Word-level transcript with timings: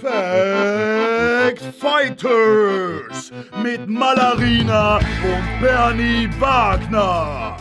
Fact 0.00 1.60
Fighters 1.78 3.30
mit 3.62 3.86
Malarina 3.86 4.96
und 4.96 5.60
Bernie 5.60 6.26
Wagner. 6.38 7.58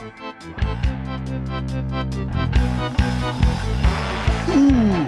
Uh, 4.47 5.05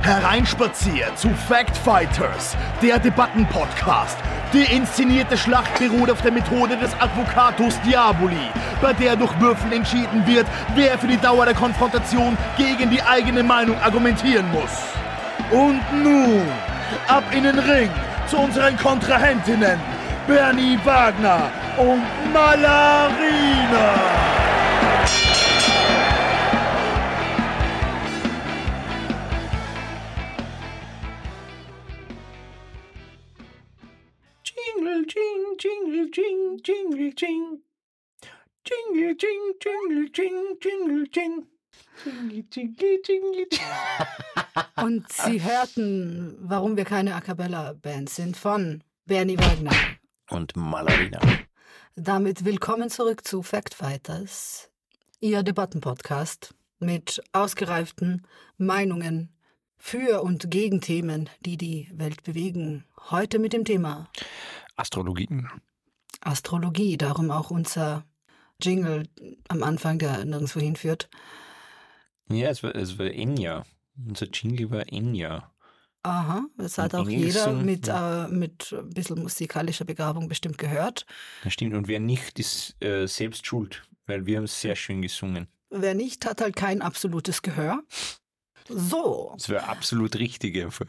hereinspaziert 0.00 1.18
zu 1.18 1.28
Fact 1.28 1.76
Fighters, 1.76 2.56
der 2.80 2.98
Debattenpodcast. 2.98 4.16
Die 4.52 4.62
inszenierte 4.62 5.36
Schlacht 5.36 5.78
beruht 5.78 6.10
auf 6.10 6.22
der 6.22 6.32
Methode 6.32 6.76
des 6.76 6.92
Advocatus 7.00 7.80
Diaboli, 7.80 8.50
bei 8.80 8.92
der 8.92 9.16
durch 9.16 9.32
Würfeln 9.40 9.72
entschieden 9.72 10.24
wird, 10.26 10.46
wer 10.74 10.96
für 10.98 11.08
die 11.08 11.16
Dauer 11.16 11.44
der 11.44 11.54
Konfrontation 11.54 12.38
gegen 12.56 12.88
die 12.90 13.02
eigene 13.02 13.42
Meinung 13.42 13.76
argumentieren 13.80 14.46
muss. 14.52 14.70
Und 15.50 15.80
nun, 15.92 16.42
ab 17.08 17.24
in 17.32 17.42
den 17.42 17.58
Ring 17.58 17.90
zu 18.28 18.38
unseren 18.38 18.76
Kontrahentinnen, 18.76 19.78
Bernie 20.26 20.78
Wagner 20.84 21.50
und 21.76 22.02
Malarina. 22.32 24.15
Jingle, 34.96 35.12
jing, 35.12 35.56
jingle, 35.58 36.08
jing, 36.10 36.60
jingle, 36.62 37.12
jing. 37.14 37.58
Jingle, 38.64 39.14
jing, 39.14 39.52
jingle, 39.60 40.08
jing, 40.08 40.56
jingle, 40.58 41.06
jing. 41.12 41.46
Jingle, 42.02 42.42
jingle, 42.50 42.98
jingle, 43.04 43.46
jing. 43.50 43.60
Und 44.82 45.12
Sie 45.12 45.42
hörten, 45.42 46.38
warum 46.40 46.78
wir 46.78 46.86
keine 46.86 47.14
A 47.14 47.20
Cappella-Band 47.20 48.08
sind, 48.08 48.38
von 48.38 48.82
Bernie 49.04 49.38
Wagner. 49.38 49.72
Und 50.30 50.56
Malarina. 50.56 51.20
Damit 51.96 52.46
willkommen 52.46 52.88
zurück 52.88 53.26
zu 53.26 53.42
Fact 53.42 53.74
Fighters, 53.74 54.70
Ihr 55.20 55.42
Debattenpodcast 55.42 56.54
mit 56.78 57.22
ausgereiften 57.32 58.26
Meinungen 58.56 59.28
für 59.76 60.22
und 60.22 60.50
gegen 60.50 60.80
Themen, 60.80 61.28
die 61.40 61.58
die 61.58 61.90
Welt 61.92 62.22
bewegen. 62.22 62.86
Heute 63.10 63.38
mit 63.38 63.52
dem 63.52 63.66
Thema 63.66 64.08
Astrologie. 64.76 65.28
Astrologie, 66.20 66.96
darum 66.96 67.30
auch 67.30 67.50
unser 67.50 68.04
Jingle 68.60 69.08
am 69.48 69.62
Anfang, 69.62 69.98
der 69.98 70.24
nirgendwo 70.24 70.60
hinführt. 70.60 71.08
Ja, 72.28 72.48
es 72.48 72.62
war, 72.62 72.74
es 72.74 72.98
war 72.98 73.06
Enya. 73.06 73.64
Unser 73.96 74.26
Jingle 74.26 74.70
war 74.70 74.90
Enya. 74.92 75.52
Aha, 76.02 76.44
das 76.56 76.78
hat 76.78 76.94
Ein 76.94 77.00
auch 77.00 77.08
jeder 77.08 77.46
Engelsong, 77.46 77.64
mit, 77.64 77.88
äh, 77.88 78.28
mit 78.28 78.72
ein 78.72 78.90
bisschen 78.90 79.20
musikalischer 79.20 79.84
Begabung 79.84 80.28
bestimmt 80.28 80.56
gehört. 80.56 81.04
Das 81.42 81.52
stimmt. 81.52 81.74
Und 81.74 81.88
wer 81.88 81.98
nicht, 81.98 82.38
ist 82.38 82.80
äh, 82.82 83.06
selbst 83.06 83.44
schuld, 83.46 83.82
weil 84.06 84.24
wir 84.24 84.38
haben 84.38 84.46
sehr 84.46 84.76
schön 84.76 85.02
gesungen. 85.02 85.48
Wer 85.70 85.94
nicht, 85.94 86.24
hat 86.24 86.40
halt 86.40 86.54
kein 86.54 86.80
absolutes 86.80 87.42
Gehör. 87.42 87.82
So, 88.68 89.32
Das 89.36 89.48
war 89.48 89.68
absolut 89.68 90.16
richtig 90.16 90.56
einfach. 90.62 90.86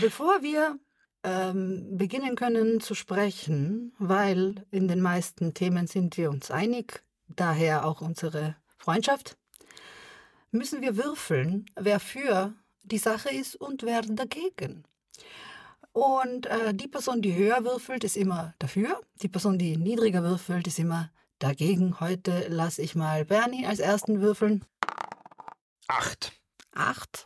bevor 0.00 0.42
wir 0.42 0.78
ähm, 1.26 1.98
beginnen 1.98 2.36
können 2.36 2.80
zu 2.80 2.94
sprechen, 2.94 3.92
weil 3.98 4.64
in 4.70 4.86
den 4.86 5.00
meisten 5.00 5.54
Themen 5.54 5.88
sind 5.88 6.16
wir 6.16 6.30
uns 6.30 6.52
einig, 6.52 7.02
daher 7.26 7.84
auch 7.84 8.00
unsere 8.00 8.54
Freundschaft, 8.78 9.36
müssen 10.52 10.82
wir 10.82 10.96
würfeln, 10.96 11.66
wer 11.74 11.98
für 11.98 12.54
die 12.84 12.98
Sache 12.98 13.30
ist 13.30 13.56
und 13.56 13.82
wer 13.82 14.02
dagegen. 14.02 14.84
Und 15.92 16.46
äh, 16.46 16.72
die 16.72 16.86
Person, 16.86 17.22
die 17.22 17.34
höher 17.34 17.64
würfelt, 17.64 18.04
ist 18.04 18.16
immer 18.16 18.54
dafür. 18.60 19.00
Die 19.22 19.28
Person, 19.28 19.58
die 19.58 19.76
niedriger 19.76 20.22
würfelt, 20.22 20.68
ist 20.68 20.78
immer 20.78 21.10
dagegen. 21.40 21.98
Heute 21.98 22.46
lasse 22.48 22.82
ich 22.82 22.94
mal 22.94 23.24
Bernie 23.24 23.66
als 23.66 23.80
ersten 23.80 24.20
würfeln. 24.20 24.64
Acht. 25.88 26.32
Acht. 26.72 27.24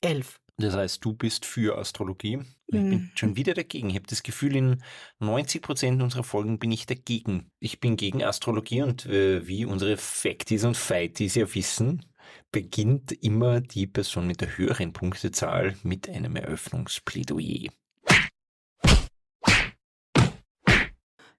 Elf. 0.00 0.40
Das 0.58 0.74
heißt, 0.74 1.04
du 1.04 1.12
bist 1.12 1.44
für 1.44 1.76
Astrologie. 1.76 2.40
Ich 2.68 2.72
bin 2.72 2.88
Mhm. 2.90 3.10
schon 3.14 3.36
wieder 3.36 3.52
dagegen. 3.52 3.90
Ich 3.90 3.96
habe 3.96 4.06
das 4.06 4.22
Gefühl, 4.22 4.56
in 4.56 4.82
90 5.18 5.60
Prozent 5.60 6.02
unserer 6.02 6.24
Folgen 6.24 6.58
bin 6.58 6.72
ich 6.72 6.86
dagegen. 6.86 7.50
Ich 7.60 7.78
bin 7.78 7.96
gegen 7.96 8.24
Astrologie 8.24 8.82
und 8.82 9.04
äh, 9.06 9.46
wie 9.46 9.66
unsere 9.66 9.98
Facties 9.98 10.64
und 10.64 10.76
Fighties 10.76 11.34
ja 11.34 11.54
wissen, 11.54 12.06
beginnt 12.52 13.12
immer 13.12 13.60
die 13.60 13.86
Person 13.86 14.26
mit 14.26 14.40
der 14.40 14.56
höheren 14.56 14.92
Punktezahl 14.94 15.76
mit 15.82 16.08
einem 16.08 16.36
Eröffnungsplädoyer. 16.36 17.70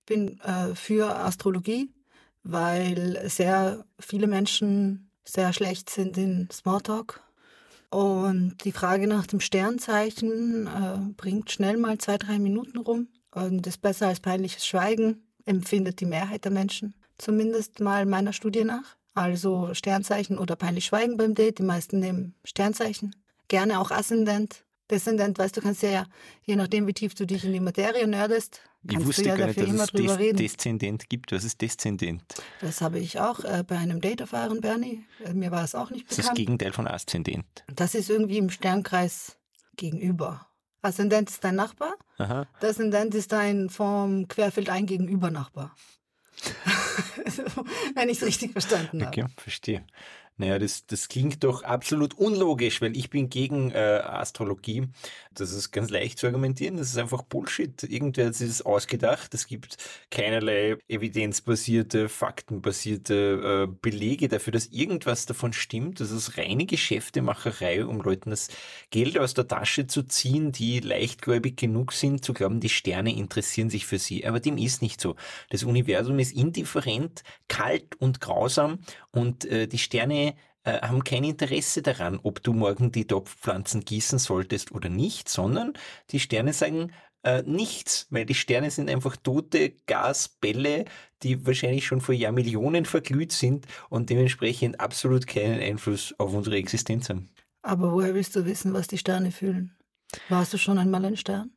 bin 0.05 0.39
äh, 0.39 0.73
für 0.73 1.16
Astrologie, 1.16 1.89
weil 2.44 3.29
sehr 3.29 3.85
viele 3.99 4.28
Menschen 4.28 5.11
sehr 5.23 5.53
schlecht 5.53 5.89
sind 5.89 6.17
in 6.17 6.47
Smalltalk. 6.51 7.22
Und 7.90 8.58
die 8.66 8.72
Frage 8.72 9.08
nach 9.08 9.28
dem 9.28 9.40
Sternzeichen 9.40 10.68
äh, 10.68 11.14
bringt 11.16 11.52
schnell 11.52 11.78
mal 11.78 11.98
zwei, 11.98 12.18
drei 12.18 12.38
Minuten 12.38 12.78
rum 12.78 13.08
und 13.31 13.66
ist 13.66 13.81
besser 13.81 14.08
als 14.08 14.20
peinliches 14.20 14.66
Schweigen, 14.66 15.25
empfindet 15.46 16.02
die 16.02 16.06
Mehrheit 16.06 16.44
der 16.44 16.52
Menschen. 16.52 16.96
Zumindest 17.18 17.80
mal 17.80 18.06
meiner 18.06 18.34
Studie 18.34 18.64
nach. 18.64 18.97
Also 19.14 19.74
Sternzeichen 19.74 20.38
oder 20.38 20.56
peinlich 20.56 20.86
Schweigen 20.86 21.18
beim 21.18 21.34
Date. 21.34 21.59
Die 21.59 21.64
meisten 21.64 22.00
nehmen 22.00 22.36
Sternzeichen. 22.44 23.16
Gerne 23.47 23.80
auch 23.80 23.90
Aszendent. 23.90 24.66
Descendent, 24.90 25.38
weißt 25.38 25.58
du, 25.58 25.62
kannst 25.62 25.84
ja, 25.84 26.06
je 26.44 26.56
nachdem, 26.56 26.88
wie 26.88 26.94
tief 26.94 27.14
du 27.14 27.25
dich 27.25 27.44
in 27.44 27.52
die 27.53 27.59
Materie 27.59 28.08
nerdest, 28.08 28.62
Ich 28.84 28.92
kannst 28.94 29.08
wusste 29.08 29.24
du 29.24 29.30
ja 29.30 29.36
gar 29.36 29.48
nicht, 29.48 29.58
dafür 29.58 29.68
dass 29.68 29.75
immer 29.75 29.84
es 29.84 29.92
drüber 29.92 30.08
Des 30.14 30.20
reden. 30.20 30.38
Deszendent 30.38 31.09
gibt. 31.09 31.31
Was 31.34 31.44
ist 31.44 31.62
Deszendent? 31.62 32.24
Das 32.62 32.80
habe 32.81 33.00
ich 33.00 33.20
auch 33.20 33.42
äh, 33.44 33.64
bei 33.68 33.78
einem 33.78 34.00
Date 34.00 34.22
erfahren, 34.22 34.62
Bernie. 34.62 35.03
Äh, 35.26 35.34
Mir 35.34 35.52
war 35.52 35.64
es 35.64 35.76
auch 35.76 35.90
nicht 35.90 36.06
Das 36.06 36.12
ist 36.12 36.20
das 36.20 36.26
bekannt. 36.28 36.38
Gegenteil 36.38 36.74
von 36.74 36.88
Aszendent. 36.88 37.46
Das 37.74 37.96
ist 37.96 38.09
irgendwie 38.09 38.38
im 38.38 38.50
Sternkreis 38.50 39.38
gegenüber. 39.76 40.47
Aszendent 40.81 41.30
ist 41.30 41.44
dein 41.44 41.56
Nachbar, 41.56 41.96
Aha. 42.18 42.47
Deszendent 42.62 43.14
ist 43.14 43.31
dein 43.34 43.70
vom 43.70 44.28
Querfeld 44.30 44.70
ein 44.70 44.86
gegenüber 44.86 45.31
Nachbar. 45.31 45.76
Wenn 47.96 48.09
ich 48.09 48.18
es 48.22 48.26
richtig 48.26 48.52
verstanden 48.52 49.06
habe. 49.06 49.09
Okay, 49.24 49.26
verstehe. 49.38 49.84
Naja, 50.40 50.59
das, 50.59 50.86
das 50.86 51.08
klingt 51.08 51.44
doch 51.44 51.64
absolut 51.64 52.14
unlogisch, 52.14 52.80
weil 52.80 52.96
ich 52.96 53.09
bin 53.09 53.28
gegen 53.30 53.72
äh, 53.72 54.02
Astrologie. 54.03 54.88
Das 55.34 55.52
ist 55.52 55.72
ganz 55.72 55.90
leicht 55.90 56.20
zu 56.20 56.28
argumentieren. 56.28 56.78
Das 56.78 56.90
ist 56.90 56.98
einfach 56.98 57.24
Bullshit. 57.24 57.81
Irgendwer 57.81 58.28
hat 58.28 58.36
sich 58.36 58.47
das 58.47 58.62
ausgedacht. 58.62 59.34
Es 59.34 59.47
gibt 59.47 59.78
keinerlei 60.12 60.78
evidenzbasierte, 60.88 62.08
faktenbasierte 62.08 63.68
äh, 63.68 63.78
Belege 63.81 64.28
dafür, 64.28 64.53
dass 64.53 64.68
irgendwas 64.68 65.26
davon 65.26 65.53
stimmt. 65.53 66.00
Das 66.02 66.12
ist 66.12 66.38
reine 66.38 66.68
Geschäftemacherei, 66.68 67.84
um 67.84 68.00
Leuten 68.00 68.30
das 68.30 68.50
Geld 68.92 69.18
aus 69.18 69.34
der 69.34 69.47
Tasche 69.47 69.88
zu 69.88 70.03
ziehen, 70.03 70.52
die 70.52 70.81
leichtgläubig 70.81 71.58
genug 71.58 71.94
sind, 71.94 72.24
zu 72.24 72.34
glauben, 72.34 72.59
die 72.59 72.70
Sterne 72.70 73.16
interessieren 73.16 73.72
sich 73.72 73.88
für 73.88 73.97
sie. 73.97 74.24
Aber 74.28 74.40
dem 74.40 74.59
ist 74.59 74.84
nicht 74.84 75.02
so. 75.02 75.16
Das 75.50 75.64
Universum 75.64 76.20
ist 76.20 76.36
indifferent, 76.36 77.24
kalt 77.47 77.96
und 78.00 78.22
grausam 78.22 78.80
und 79.12 79.46
äh, 79.46 79.68
die 79.68 79.80
Sterne 79.80 80.27
äh, 80.67 80.81
haben 80.81 81.03
kein 81.05 81.23
Interesse 81.23 81.81
daran, 81.81 82.19
ob 82.23 82.44
du 82.44 82.51
morgen 82.51 82.91
die 82.91 83.07
Topfpflanzen 83.07 83.85
gießen 83.85 84.19
solltest 84.19 84.73
oder 84.73 84.89
nicht, 84.89 85.29
sondern 85.29 85.72
die 86.11 86.19
Sterne 86.19 86.51
sagen 86.51 86.91
äh, 87.23 87.41
nichts, 87.44 88.05
weil 88.09 88.25
die 88.25 88.35
Sterne 88.35 88.69
sind 88.69 88.89
einfach 88.89 89.16
tote 89.16 89.75
Gasbälle, 89.85 90.83
die 91.23 91.45
wahrscheinlich 91.45 91.85
schon 91.85 92.01
vor 92.01 92.13
Jahrmillionen 92.13 92.83
verglüht 92.83 93.31
sind 93.31 93.66
und 93.89 94.09
dementsprechend 94.09 94.81
absolut 94.81 95.25
keinen 95.25 95.61
Einfluss 95.61 96.13
auf 96.19 96.33
unsere 96.33 96.57
Existenz 96.57 97.09
haben. 97.09 97.29
Aber 97.61 97.94
woher 97.94 98.13
willst 98.13 98.35
du 98.35 98.45
wissen, 98.45 98.73
was 98.73 98.87
die 98.87 98.97
Sterne 98.97 99.31
fühlen? 99.31 99.73
Warst 100.28 100.53
du 100.53 100.58
schon 100.58 100.78
einmal 100.78 101.05
ein 101.05 101.16
Stern? 101.16 101.52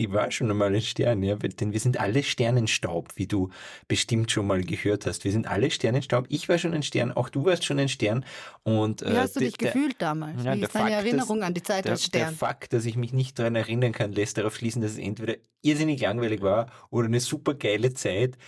Ich 0.00 0.12
war 0.12 0.30
schon 0.30 0.48
einmal 0.48 0.72
ein 0.72 0.80
Stern, 0.80 1.24
ja, 1.24 1.34
denn 1.34 1.72
wir 1.72 1.80
sind 1.80 1.98
alle 1.98 2.22
Sternenstaub, 2.22 3.08
wie 3.16 3.26
du 3.26 3.50
bestimmt 3.88 4.30
schon 4.30 4.46
mal 4.46 4.62
gehört 4.62 5.06
hast. 5.06 5.24
Wir 5.24 5.32
sind 5.32 5.48
alle 5.48 5.72
Sternenstaub. 5.72 6.26
Ich 6.28 6.48
war 6.48 6.56
schon 6.56 6.72
ein 6.72 6.84
Stern, 6.84 7.10
auch 7.10 7.28
du 7.28 7.44
warst 7.44 7.64
schon 7.64 7.80
ein 7.80 7.88
Stern. 7.88 8.24
Und, 8.62 9.00
Wie 9.00 9.06
äh, 9.06 9.16
hast 9.16 9.34
du 9.34 9.40
der- 9.40 9.48
dich 9.48 9.58
der- 9.58 9.72
gefühlt 9.72 9.96
damals? 10.00 10.44
Ja, 10.44 10.54
Wie 10.54 10.60
der 10.60 10.68
ist 10.68 10.74
deine 10.76 10.90
Fakt, 10.90 11.04
Erinnerung 11.04 11.38
dass- 11.40 11.46
an 11.48 11.54
die 11.54 11.62
Zeit 11.64 11.84
Der, 11.84 11.92
als 11.92 12.08
der 12.10 12.18
Stern? 12.20 12.34
Fakt, 12.36 12.72
dass 12.72 12.84
ich 12.86 12.96
mich 12.96 13.12
nicht 13.12 13.40
daran 13.40 13.56
erinnern 13.56 13.90
kann, 13.90 14.12
lässt 14.12 14.38
darauf 14.38 14.54
schließen, 14.56 14.82
dass 14.82 14.92
es 14.92 14.98
entweder 14.98 15.34
irrsinnig 15.62 16.00
langweilig 16.00 16.42
war 16.42 16.70
oder 16.90 17.06
eine 17.08 17.18
super 17.18 17.54
geile 17.54 17.92
Zeit. 17.92 18.38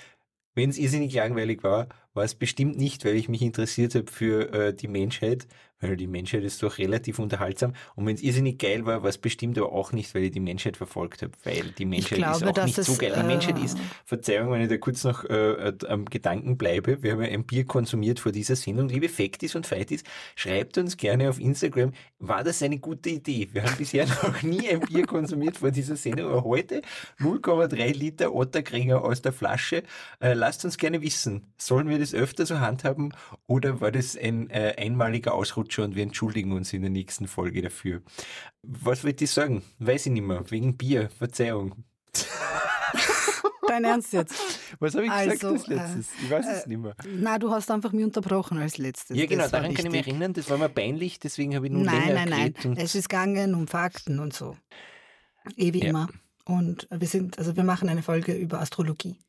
Wenn 0.55 0.70
es 0.70 0.79
irrsinnig 0.79 1.12
langweilig 1.14 1.64
war, 1.64 1.88
war 2.14 2.23
es 2.23 2.37
bestimmt 2.37 2.76
nicht, 2.79 3.05
weil 3.05 3.17
ich 3.17 3.29
mich 3.29 3.43
interessiert 3.43 3.97
habe 3.97 4.08
für 4.08 4.52
äh, 4.52 4.73
die 4.75 4.88
Menschheit, 4.88 5.49
weil 5.80 5.96
die 5.96 6.06
Menschheit 6.06 6.44
ist 6.44 6.62
doch 6.62 6.78
relativ 6.78 7.18
unterhaltsam. 7.18 7.72
Und 7.94 8.06
wenn 8.06 8.14
es 8.14 8.22
irrsinnig 8.22 8.58
geil 8.58 8.86
war, 8.86 9.02
war 9.02 9.08
es 9.08 9.18
bestimmt 9.18 9.58
aber 9.58 9.72
auch 9.72 9.92
nicht, 9.92 10.14
weil 10.14 10.24
ich 10.24 10.30
die 10.30 10.40
Menschheit 10.40 10.76
verfolgt 10.76 11.22
habe, 11.22 11.32
weil 11.44 11.72
die 11.76 11.86
Menschheit 11.86 12.18
glaube, 12.18 12.36
ist 12.36 12.58
auch 12.58 12.64
nicht 12.64 12.84
so 12.84 12.94
geil. 12.96 13.14
Die 13.16 13.26
Menschheit 13.26 13.58
äh, 13.58 13.64
ist, 13.64 13.78
Verzeihung, 14.04 14.52
wenn 14.52 14.60
ich 14.60 14.68
da 14.68 14.76
kurz 14.76 15.04
noch 15.04 15.24
äh, 15.24 15.72
am 15.88 16.04
Gedanken 16.04 16.56
bleibe, 16.56 17.02
wir 17.02 17.12
haben 17.12 17.22
ja 17.22 17.28
ein 17.28 17.44
Bier 17.44 17.64
konsumiert 17.64 18.20
vor 18.20 18.32
dieser 18.32 18.56
Sendung. 18.56 18.88
Liebe 18.88 19.08
Factis 19.08 19.54
und 19.54 19.66
Fightis, 19.66 20.04
schreibt 20.34 20.78
uns 20.78 20.96
gerne 20.96 21.28
auf 21.28 21.40
Instagram, 21.40 21.92
war 22.18 22.44
das 22.44 22.62
eine 22.62 22.78
gute 22.78 23.10
Idee? 23.10 23.48
Wir 23.52 23.64
haben 23.64 23.76
bisher 23.76 24.06
noch 24.22 24.42
nie 24.42 24.68
ein 24.68 24.80
Bier 24.80 25.06
konsumiert 25.06 25.58
vor 25.58 25.70
dieser 25.70 25.96
Sendung, 25.96 26.30
aber 26.30 26.44
heute 26.44 26.82
0,3 27.18 27.96
Liter 27.96 28.34
Otterkringer 28.34 29.02
aus 29.02 29.22
der 29.22 29.32
Flasche. 29.32 29.82
Äh, 30.20 30.34
lasst 30.34 30.64
uns 30.64 30.76
gerne 30.76 31.00
wissen, 31.00 31.52
sollen 31.56 31.88
wir 31.88 31.98
das 31.98 32.14
öfter 32.14 32.44
so 32.44 32.60
handhaben 32.60 33.14
oder 33.46 33.80
war 33.80 33.90
das 33.90 34.16
ein 34.16 34.50
äh, 34.50 34.74
einmaliger 34.76 35.34
Ausrutscher 35.70 35.84
und 35.84 35.94
wir 35.94 36.02
entschuldigen 36.02 36.52
uns 36.52 36.72
in 36.72 36.82
der 36.82 36.90
nächsten 36.90 37.28
Folge 37.28 37.62
dafür? 37.62 38.02
Was 38.62 39.05
wollte 39.05 39.25
ich 39.25 39.31
sagen? 39.31 39.62
Weiß 39.78 40.06
ich 40.06 40.12
nicht 40.12 40.22
mehr. 40.26 40.43
Wegen 40.50 40.76
Bier. 40.76 41.08
Verzeihung. 41.17 41.84
Dein 43.69 43.84
Ernst 43.84 44.12
jetzt? 44.12 44.34
Was 44.81 44.94
habe 44.96 45.05
ich 45.06 45.11
Also, 45.12 45.31
gesagt 45.31 45.55
als 45.55 45.67
letztes? 45.69 46.08
ich 46.25 46.31
weiß 46.31 46.44
es 46.46 46.62
äh, 46.64 46.69
nicht 46.69 46.78
mehr. 46.78 46.96
Na, 47.06 47.38
du 47.38 47.50
hast 47.52 47.70
einfach 47.70 47.93
mich 47.93 48.05
unterbrochen 48.05 48.58
als 48.58 48.78
letztes. 48.78 49.17
Ja, 49.17 49.26
genau, 49.26 49.46
daran 49.46 49.72
kann 49.75 49.87
ich 49.87 49.93
mich 49.93 50.06
erinnern. 50.08 50.32
Das 50.32 50.50
war 50.50 50.58
mir 50.58 50.69
peinlich, 50.69 51.20
deswegen 51.20 51.55
habe 51.55 51.67
ich 51.67 51.73
nur 51.73 51.84
Nein, 51.84 52.08
länger 52.08 52.26
nein, 52.26 52.28
nein. 52.31 52.55
und- 52.73 52.78
Es 52.78 52.96
ist 52.96 53.08
gegangen 53.08 53.55
um 53.55 53.69
Fakten 53.69 54.19
und 54.19 54.32
so. 54.34 54.56
Eh 55.56 55.73
wie 55.73 55.82
Ja. 55.84 55.90
immer. 55.90 56.08
Und 56.46 56.88
wir 56.90 57.06
sind, 57.06 57.38
also 57.38 57.55
wir 57.55 57.62
machen 57.62 57.88
eine 57.88 58.02
Folge 58.02 58.32
über 58.32 58.61
Astrologie. 58.61 59.20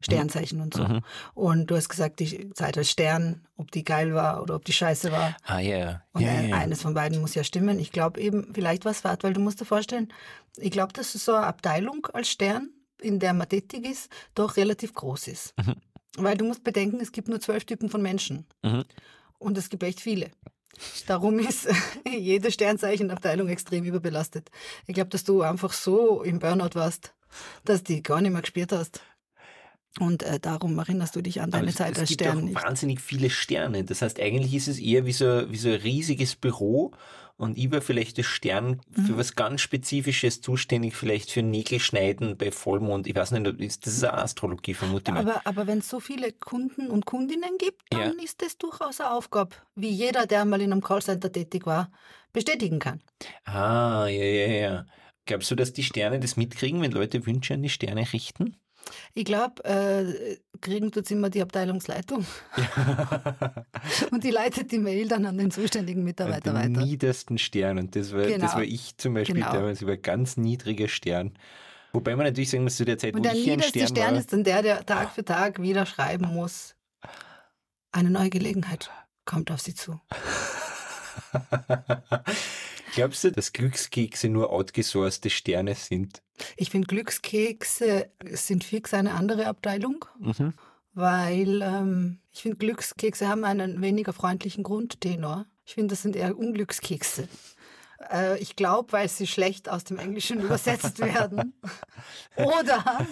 Sternzeichen 0.00 0.60
und 0.60 0.74
so. 0.74 0.84
Mhm. 0.84 1.00
Und 1.34 1.70
du 1.70 1.76
hast 1.76 1.88
gesagt, 1.88 2.20
die 2.20 2.50
Zeit 2.54 2.78
als 2.78 2.90
Stern, 2.90 3.46
ob 3.56 3.70
die 3.72 3.82
geil 3.84 4.14
war 4.14 4.42
oder 4.42 4.54
ob 4.54 4.64
die 4.64 4.72
scheiße 4.72 5.10
war. 5.10 5.36
Ah 5.44 5.58
ja, 5.58 6.02
Und 6.12 6.22
ja, 6.22 6.30
ein- 6.30 6.48
ja. 6.50 6.56
eines 6.56 6.82
von 6.82 6.94
beiden 6.94 7.20
muss 7.20 7.34
ja 7.34 7.42
stimmen. 7.44 7.78
Ich 7.80 7.90
glaube 7.90 8.20
eben, 8.20 8.52
vielleicht 8.54 8.84
war 8.84 8.92
es 8.92 9.00
Fahrt, 9.00 9.24
weil 9.24 9.32
du 9.32 9.40
musst 9.40 9.60
dir 9.60 9.64
vorstellen, 9.64 10.12
ich 10.56 10.70
glaube, 10.70 10.92
dass 10.92 11.12
so 11.12 11.34
eine 11.34 11.46
Abteilung 11.46 12.06
als 12.12 12.28
Stern, 12.30 12.70
in 13.00 13.18
der 13.18 13.32
man 13.34 13.48
tätig 13.48 13.84
ist, 13.84 14.08
doch 14.34 14.56
relativ 14.56 14.94
groß 14.94 15.28
ist. 15.28 15.54
Mhm. 15.58 15.74
Weil 16.16 16.36
du 16.36 16.44
musst 16.44 16.64
bedenken, 16.64 17.00
es 17.00 17.12
gibt 17.12 17.28
nur 17.28 17.40
zwölf 17.40 17.64
Typen 17.64 17.90
von 17.90 18.02
Menschen. 18.02 18.46
Mhm. 18.62 18.84
Und 19.38 19.58
es 19.58 19.68
gibt 19.68 19.82
echt 19.82 20.00
viele. 20.00 20.30
Darum 21.06 21.38
ist 21.40 21.68
jede 22.08 22.50
Sternzeichenabteilung 22.52 23.48
extrem 23.48 23.84
überbelastet. 23.84 24.50
Ich 24.86 24.94
glaube, 24.94 25.10
dass 25.10 25.24
du 25.24 25.42
einfach 25.42 25.72
so 25.72 26.22
im 26.22 26.38
Burnout 26.38 26.74
warst, 26.74 27.14
dass 27.64 27.82
du 27.82 27.94
die 27.94 28.02
gar 28.02 28.20
nicht 28.20 28.32
mehr 28.32 28.42
gespürt 28.42 28.72
hast. 28.72 29.00
Und 30.00 30.22
äh, 30.22 30.38
darum 30.40 30.78
erinnerst 30.78 31.16
du 31.16 31.22
dich 31.22 31.40
an 31.40 31.50
deine 31.50 31.70
es, 31.70 31.74
Zeit 31.74 31.96
es 31.96 31.98
als 31.98 32.08
gibt 32.08 32.22
Stern 32.22 32.38
auch 32.48 32.64
wahnsinnig 32.64 33.00
viele 33.00 33.30
Sterne. 33.30 33.84
Das 33.84 34.02
heißt, 34.02 34.20
eigentlich 34.20 34.54
ist 34.54 34.68
es 34.68 34.78
eher 34.78 35.06
wie 35.06 35.12
so, 35.12 35.50
wie 35.50 35.56
so 35.56 35.68
ein 35.70 35.76
riesiges 35.76 36.36
Büro 36.36 36.92
und 37.36 37.56
ich 37.56 37.70
war 37.70 37.80
vielleicht 37.80 38.18
das 38.18 38.26
Stern 38.26 38.80
für 38.92 39.12
Mhm. 39.12 39.16
was 39.16 39.34
ganz 39.36 39.60
Spezifisches 39.60 40.40
zuständig, 40.40 40.94
vielleicht 40.96 41.30
für 41.30 41.42
Nägelschneiden 41.42 42.36
bei 42.36 42.50
Vollmond. 42.50 43.06
Ich 43.06 43.14
weiß 43.16 43.30
nicht, 43.32 43.46
das 43.86 43.94
ist 43.94 44.04
eine 44.04 44.18
Astrologie, 44.18 44.74
vermute 44.74 45.10
ich 45.10 45.14
mal. 45.14 45.20
Aber, 45.20 45.46
aber 45.46 45.66
wenn 45.66 45.78
es 45.78 45.88
so 45.88 46.00
viele 46.00 46.32
Kunden 46.32 46.90
und 46.90 47.06
Kundinnen 47.06 47.56
gibt, 47.58 47.82
dann 47.90 48.18
Ja. 48.18 48.24
ist 48.24 48.42
das 48.42 48.58
durchaus 48.58 49.00
eine 49.00 49.10
Aufgabe, 49.12 49.56
wie 49.74 49.90
jeder, 49.90 50.26
der 50.26 50.44
mal 50.44 50.60
in 50.60 50.72
einem 50.72 50.82
Callcenter 50.82 51.32
tätig 51.32 51.66
war, 51.66 51.90
bestätigen 52.32 52.78
kann. 52.78 53.00
Ah, 53.44 54.06
ja, 54.08 54.24
ja, 54.24 54.46
ja. 54.46 54.86
Glaubst 55.26 55.50
du, 55.50 55.54
dass 55.56 55.72
die 55.72 55.82
Sterne 55.82 56.20
das 56.20 56.36
mitkriegen, 56.36 56.80
wenn 56.82 56.92
Leute 56.92 57.26
Wünsche 57.26 57.54
an 57.54 57.62
die 57.62 57.68
Sterne 57.68 58.12
richten? 58.12 58.56
Ich 59.14 59.24
glaube, 59.24 59.64
äh, 59.64 60.36
kriegen 60.60 60.90
tut's 60.92 61.10
immer 61.10 61.30
die 61.30 61.42
Abteilungsleitung 61.42 62.26
und 64.10 64.24
die 64.24 64.30
leitet 64.30 64.72
die 64.72 64.78
Mail 64.78 65.08
dann 65.08 65.26
an 65.26 65.38
den 65.38 65.50
zuständigen 65.50 66.02
Mitarbeiter 66.04 66.52
den 66.52 66.74
weiter. 66.74 66.84
niedersten 66.86 67.38
Stern. 67.38 67.78
Und 67.78 67.94
das 67.96 68.12
war, 68.12 68.22
das 68.22 68.28
Genau. 68.32 68.52
war 68.54 68.62
ich 68.64 68.96
zum 68.96 69.14
Beispiel 69.14 69.36
Genau. 69.36 69.52
damals, 69.52 69.80
ich 69.80 69.86
war 69.86 69.94
ein 69.94 70.02
ganz 70.02 70.36
niedriger 70.36 70.88
Stern. 70.88 71.38
Wobei 71.92 72.14
man 72.16 72.26
natürlich 72.26 72.50
sagen 72.50 72.64
muss, 72.64 72.76
zu 72.76 72.84
der 72.84 72.98
Zeit, 72.98 73.14
Und 73.14 73.20
wo 73.20 73.22
der 73.22 73.34
ich 73.34 73.46
niederste 73.46 73.70
Stern, 73.70 73.88
Stern 73.88 74.12
war, 74.14 74.20
ist 74.20 74.32
dann 74.32 74.44
der, 74.44 74.62
der 74.62 74.84
Tag 74.84 75.12
für 75.12 75.24
Tag 75.24 75.60
wieder 75.62 75.86
schreiben 75.86 76.26
muss. 76.26 76.74
Eine 77.92 78.10
neue 78.10 78.28
Gelegenheit 78.30 78.90
kommt 79.24 79.50
auf 79.50 79.60
sie 79.60 79.74
zu. 79.74 79.98
Glaubst 82.94 83.24
du, 83.24 83.30
dass 83.32 83.52
Glückskekse 83.52 84.28
nur 84.28 84.50
outgesourcete 84.50 85.30
Sterne 85.30 85.74
sind? 85.74 86.22
Ich 86.56 86.70
finde, 86.70 86.86
Glückskekse 86.86 88.10
sind 88.32 88.64
fix 88.64 88.94
eine 88.94 89.14
andere 89.14 89.46
Abteilung. 89.46 90.04
Mhm. 90.18 90.54
weil 90.94 91.62
ähm, 91.62 92.18
ich 92.32 92.42
finde, 92.42 92.58
Glückskekse 92.58 93.28
haben 93.28 93.44
einen 93.44 93.80
weniger 93.80 94.12
freundlichen 94.12 94.64
Grundtenor. 94.64 95.46
Ich 95.64 95.74
finde, 95.74 95.92
das 95.92 96.02
sind 96.02 96.16
eher 96.16 96.36
Unglückskekse. 96.36 97.28
Äh, 98.10 98.38
ich 98.38 98.56
glaube, 98.56 98.92
weil 98.92 99.08
sie 99.08 99.26
schlecht 99.26 99.68
aus 99.68 99.84
dem 99.84 99.98
Englischen 99.98 100.40
übersetzt 100.42 100.98
werden. 100.98 101.54
Oder 102.36 103.06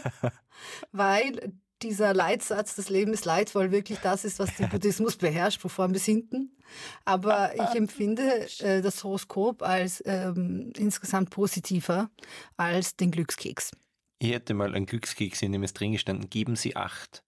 weil 0.93 1.53
dieser 1.83 2.15
Leitsatz, 2.15 2.75
das 2.75 2.89
Leben 2.89 3.13
ist 3.13 3.25
leidvoll, 3.25 3.71
wirklich 3.71 3.99
das 4.01 4.25
ist, 4.25 4.39
was 4.39 4.57
den 4.57 4.69
Buddhismus 4.69 5.17
beherrscht, 5.17 5.61
von 5.61 5.71
vorn 5.71 5.93
bis 5.93 6.05
hinten. 6.05 6.56
Aber 7.05 7.53
ich 7.55 7.77
empfinde 7.77 8.47
äh, 8.61 8.81
das 8.83 9.03
Horoskop 9.05 9.63
als 9.63 10.03
ähm, 10.07 10.73
insgesamt 10.77 11.31
positiver 11.31 12.11
als 12.57 12.97
den 12.97 13.11
Glückskeks. 13.11 13.71
Ich 14.19 14.33
hätte 14.33 14.55
mal 14.55 14.75
einen 14.75 14.87
Glückskeks, 14.87 15.43
in 15.43 15.53
dem 15.53 15.63
es 15.63 15.75
drin 15.75 15.93
gestanden, 15.93 16.31
geben 16.31 16.57
Sie 16.57 16.75
acht. 16.77 17.23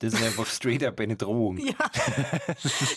Das 0.00 0.12
ist 0.12 0.22
einfach 0.22 0.44
straight 0.46 0.84
up 0.84 1.00
eine 1.00 1.16
Drohung. 1.16 1.56
Ja, 1.56 1.72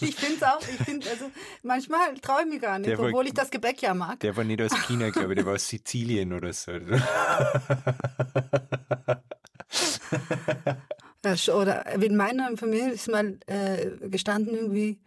ich 0.01 0.15
finde 0.17 0.35
es 0.35 0.43
auch. 0.43 0.59
Ich 0.59 0.83
finde, 0.83 1.09
also 1.09 1.31
manchmal 1.63 2.13
traue 2.15 2.41
ich 2.41 2.47
mich 2.49 2.61
gar 2.61 2.77
nicht, 2.77 2.89
Der 2.89 2.97
war- 2.97 3.07
obwohl 3.07 3.25
ich 3.25 3.33
das 3.33 3.49
Gebäck 3.49 3.81
ja 3.81 3.93
mag. 3.93 4.19
Der 4.19 4.35
war 4.35 4.43
nicht 4.43 4.61
aus 4.61 4.73
China, 4.85 5.09
glaube 5.09 5.31
ich, 5.31 5.37
der 5.37 5.45
war 5.45 5.53
aus 5.53 5.69
Sizilien 5.69 6.33
oder 6.33 6.51
so. 6.51 6.73
Oder 11.53 11.85
in 12.01 12.15
meiner 12.15 12.55
Familie 12.57 12.91
ist 12.91 13.09
mal 13.09 13.37
äh, 13.45 13.91
gestanden, 14.09 14.55
irgendwie 14.55 14.99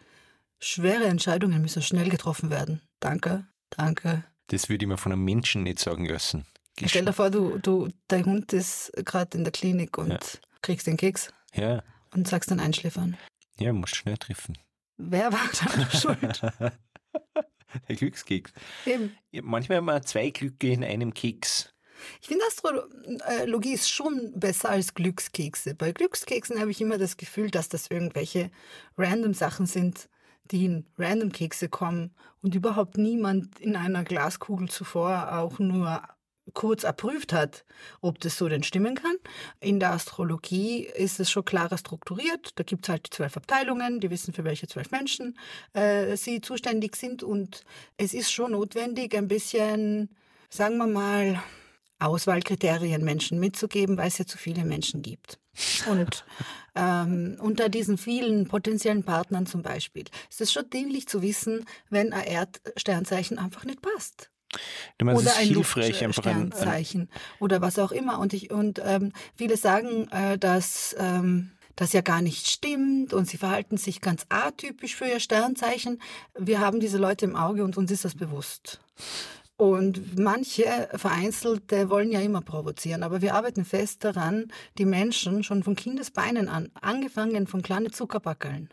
schwere 0.62 1.04
Entscheidungen 1.04 1.60
müssen 1.60 1.82
schnell 1.82 2.08
getroffen 2.08 2.50
werden. 2.50 2.80
Danke, 3.00 3.46
danke. 3.70 4.24
Das 4.48 4.68
würde 4.68 4.84
ich 4.84 4.88
mir 4.88 4.96
von 4.98 5.12
einem 5.12 5.24
Menschen 5.24 5.62
nicht 5.64 5.78
sagen 5.78 6.06
lassen. 6.06 6.46
Stell 6.86 7.04
dir 7.04 7.12
vor, 7.12 7.30
du, 7.30 7.58
du, 7.58 7.88
dein 8.08 8.24
Hund 8.24 8.52
ist 8.52 8.92
gerade 9.04 9.36
in 9.36 9.44
der 9.44 9.52
Klinik 9.52 9.98
und 9.98 10.08
Ja. 10.10 10.18
kriegst 10.62 10.86
den 10.86 10.96
Keks 10.96 11.28
Ja, 11.54 11.82
und 12.14 12.26
sagst 12.28 12.50
dann 12.50 12.60
einschläfern. 12.60 13.16
ja, 13.58 13.72
musst 13.72 13.96
schnell 13.96 14.16
treffen. 14.16 14.56
Wer 14.96 15.32
war 15.32 15.40
dann 15.64 15.90
schuld? 15.90 16.40
Der 17.88 17.96
Glückskeks. 17.96 18.52
Eben. 18.86 19.16
Ja, 19.30 19.42
manchmal 19.42 19.78
haben 19.78 19.86
wir 19.86 20.02
zwei 20.02 20.30
Glücke 20.30 20.68
in 20.72 20.84
einem 20.84 21.14
Keks. 21.14 21.72
Ich 22.20 22.28
finde 22.28 22.44
Astrologie 22.46 23.72
ist 23.74 23.88
schon 23.88 24.32
besser 24.38 24.70
als 24.70 24.94
Glückskekse. 24.94 25.74
Bei 25.74 25.92
Glückskeksen 25.92 26.58
habe 26.60 26.70
ich 26.70 26.80
immer 26.80 26.98
das 26.98 27.16
Gefühl, 27.16 27.50
dass 27.50 27.68
das 27.68 27.86
irgendwelche 27.88 28.50
random 28.98 29.34
Sachen 29.34 29.66
sind, 29.66 30.08
die 30.50 30.64
in 30.64 30.86
random 30.98 31.32
Kekse 31.32 31.68
kommen 31.68 32.14
und 32.42 32.54
überhaupt 32.54 32.98
niemand 32.98 33.60
in 33.60 33.76
einer 33.76 34.04
Glaskugel 34.04 34.68
zuvor 34.68 35.38
auch 35.38 35.58
nur 35.58 36.02
kurz 36.55 36.84
erprüft 36.84 37.32
hat, 37.32 37.64
ob 38.00 38.19
das 38.19 38.36
so 38.36 38.48
denn 38.48 38.62
stimmen 38.62 38.94
kann. 38.96 39.17
In 39.60 39.81
der 39.81 39.93
Astrologie 39.93 40.84
ist 40.84 41.20
es 41.20 41.31
schon 41.31 41.44
klarer 41.44 41.78
strukturiert. 41.78 42.50
Da 42.56 42.64
gibt 42.64 42.84
es 42.84 42.88
halt 42.90 43.06
die 43.06 43.10
zwölf 43.10 43.36
Abteilungen, 43.36 44.00
die 44.00 44.10
wissen, 44.10 44.34
für 44.34 44.44
welche 44.44 44.67
zwölf 44.67 44.90
Menschen 44.90 45.38
äh, 45.72 46.17
sie 46.17 46.40
zuständig 46.40 46.96
sind. 46.96 47.22
Und 47.22 47.64
es 47.96 48.12
ist 48.12 48.32
schon 48.32 48.52
notwendig, 48.52 49.17
ein 49.17 49.28
bisschen, 49.28 50.10
sagen 50.50 50.78
wir 50.78 50.88
mal, 50.88 51.43
Auswahlkriterien 52.00 53.05
Menschen 53.05 53.38
mitzugeben, 53.38 53.96
weil 53.96 54.08
es 54.08 54.19
ja 54.19 54.26
zu 54.26 54.36
viele 54.36 54.64
Menschen 54.64 55.02
gibt. 55.02 55.38
Und 55.88 56.24
ähm, 56.74 57.36
unter 57.40 57.68
diesen 57.68 57.98
vielen 57.98 58.48
potenziellen 58.48 59.04
Partnern 59.04 59.46
zum 59.46 59.62
Beispiel 59.62 60.04
ist 60.30 60.40
es 60.40 60.52
schon 60.52 60.70
dienlich 60.70 61.06
zu 61.06 61.22
wissen, 61.22 61.66
wenn 61.90 62.12
ein 62.12 62.24
Erdsternzeichen 62.24 63.38
einfach 63.38 63.64
nicht 63.64 63.82
passt. 63.82 64.30
Du 64.98 65.04
meinst, 65.04 65.22
es 65.22 65.26
oder 65.26 65.34
ist 65.34 65.48
ein 65.48 65.54
hilfreich, 65.54 66.04
einfach 66.04 66.26
ein, 66.26 66.52
ein, 66.52 67.08
oder 67.40 67.60
was 67.60 67.78
auch 67.78 67.92
immer. 67.92 68.18
Und, 68.18 68.32
ich, 68.32 68.50
und 68.50 68.80
ähm, 68.84 69.12
viele 69.34 69.56
sagen, 69.56 70.08
äh, 70.10 70.38
dass 70.38 70.94
ähm, 70.98 71.52
das 71.76 71.92
ja 71.92 72.02
gar 72.02 72.20
nicht 72.20 72.48
stimmt 72.48 73.14
und 73.14 73.26
sie 73.26 73.38
verhalten 73.38 73.76
sich 73.76 74.00
ganz 74.00 74.26
atypisch 74.28 74.94
für 74.94 75.06
ihr 75.06 75.20
Sternzeichen. 75.20 76.02
Wir 76.38 76.60
haben 76.60 76.80
diese 76.80 76.98
Leute 76.98 77.24
im 77.24 77.36
Auge 77.36 77.64
und 77.64 77.76
uns 77.76 77.90
ist 77.90 78.04
das 78.04 78.14
bewusst. 78.14 78.80
Und 79.62 80.19
manche 80.19 80.88
Vereinzelte 80.92 81.88
wollen 81.88 82.10
ja 82.10 82.19
immer 82.19 82.40
provozieren, 82.40 83.04
aber 83.04 83.22
wir 83.22 83.36
arbeiten 83.36 83.64
fest 83.64 84.02
daran, 84.02 84.50
die 84.76 84.84
Menschen 84.84 85.44
schon 85.44 85.62
von 85.62 85.76
Kindesbeinen 85.76 86.48
an, 86.48 86.72
angefangen 86.81 87.46
von 87.46 87.62
kleinen 87.62 87.92
Zuckerbackeln, 87.92 88.70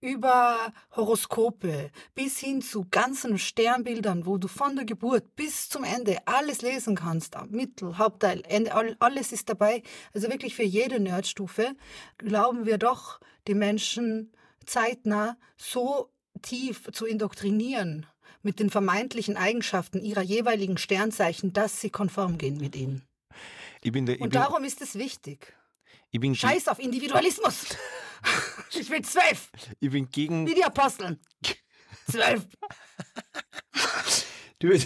über 0.00 0.72
Horoskope 0.96 1.90
bis 2.14 2.38
hin 2.38 2.62
zu 2.62 2.86
ganzen 2.90 3.36
Sternbildern, 3.36 4.24
wo 4.24 4.38
du 4.38 4.48
von 4.48 4.76
der 4.76 4.86
Geburt 4.86 5.36
bis 5.36 5.68
zum 5.68 5.84
Ende 5.84 6.16
alles 6.24 6.62
lesen 6.62 6.96
kannst, 6.96 7.36
Mittel, 7.50 7.98
Hauptteil, 7.98 8.42
Ende, 8.48 8.74
all- 8.74 8.96
alles 8.98 9.32
ist 9.32 9.50
dabei. 9.50 9.82
Also 10.14 10.30
wirklich 10.30 10.54
für 10.54 10.62
jede 10.62 11.00
Nerdstufe 11.00 11.76
glauben 12.16 12.64
wir 12.64 12.78
doch, 12.78 13.20
die 13.46 13.54
Menschen 13.54 14.32
zeitnah 14.64 15.36
so 15.58 16.08
tief 16.40 16.88
zu 16.92 17.04
indoktrinieren 17.04 18.06
mit 18.42 18.58
den 18.60 18.70
vermeintlichen 18.70 19.36
Eigenschaften 19.36 20.02
ihrer 20.02 20.22
jeweiligen 20.22 20.78
Sternzeichen, 20.78 21.52
dass 21.52 21.80
sie 21.80 21.90
konform 21.90 22.38
gehen 22.38 22.58
mit 22.58 22.74
ihnen. 22.76 23.02
Ich 23.82 23.92
bin 23.92 24.06
der, 24.06 24.16
ich 24.16 24.20
Und 24.20 24.30
bin, 24.30 24.40
darum 24.40 24.64
ist 24.64 24.80
es 24.82 24.94
wichtig. 24.96 25.54
ich 26.10 26.20
bin, 26.20 26.34
Scheiß 26.34 26.68
auf 26.68 26.78
Individualismus. 26.78 27.66
Ich 28.78 28.88
will 28.90 29.02
zwölf, 29.02 29.50
ich 29.80 29.90
bin 29.90 30.08
gegen. 30.10 30.46
wie 30.46 30.54
die 30.54 30.62
Aposteln. 30.62 31.18
Zwölf. 32.10 32.46
Du, 34.60 34.68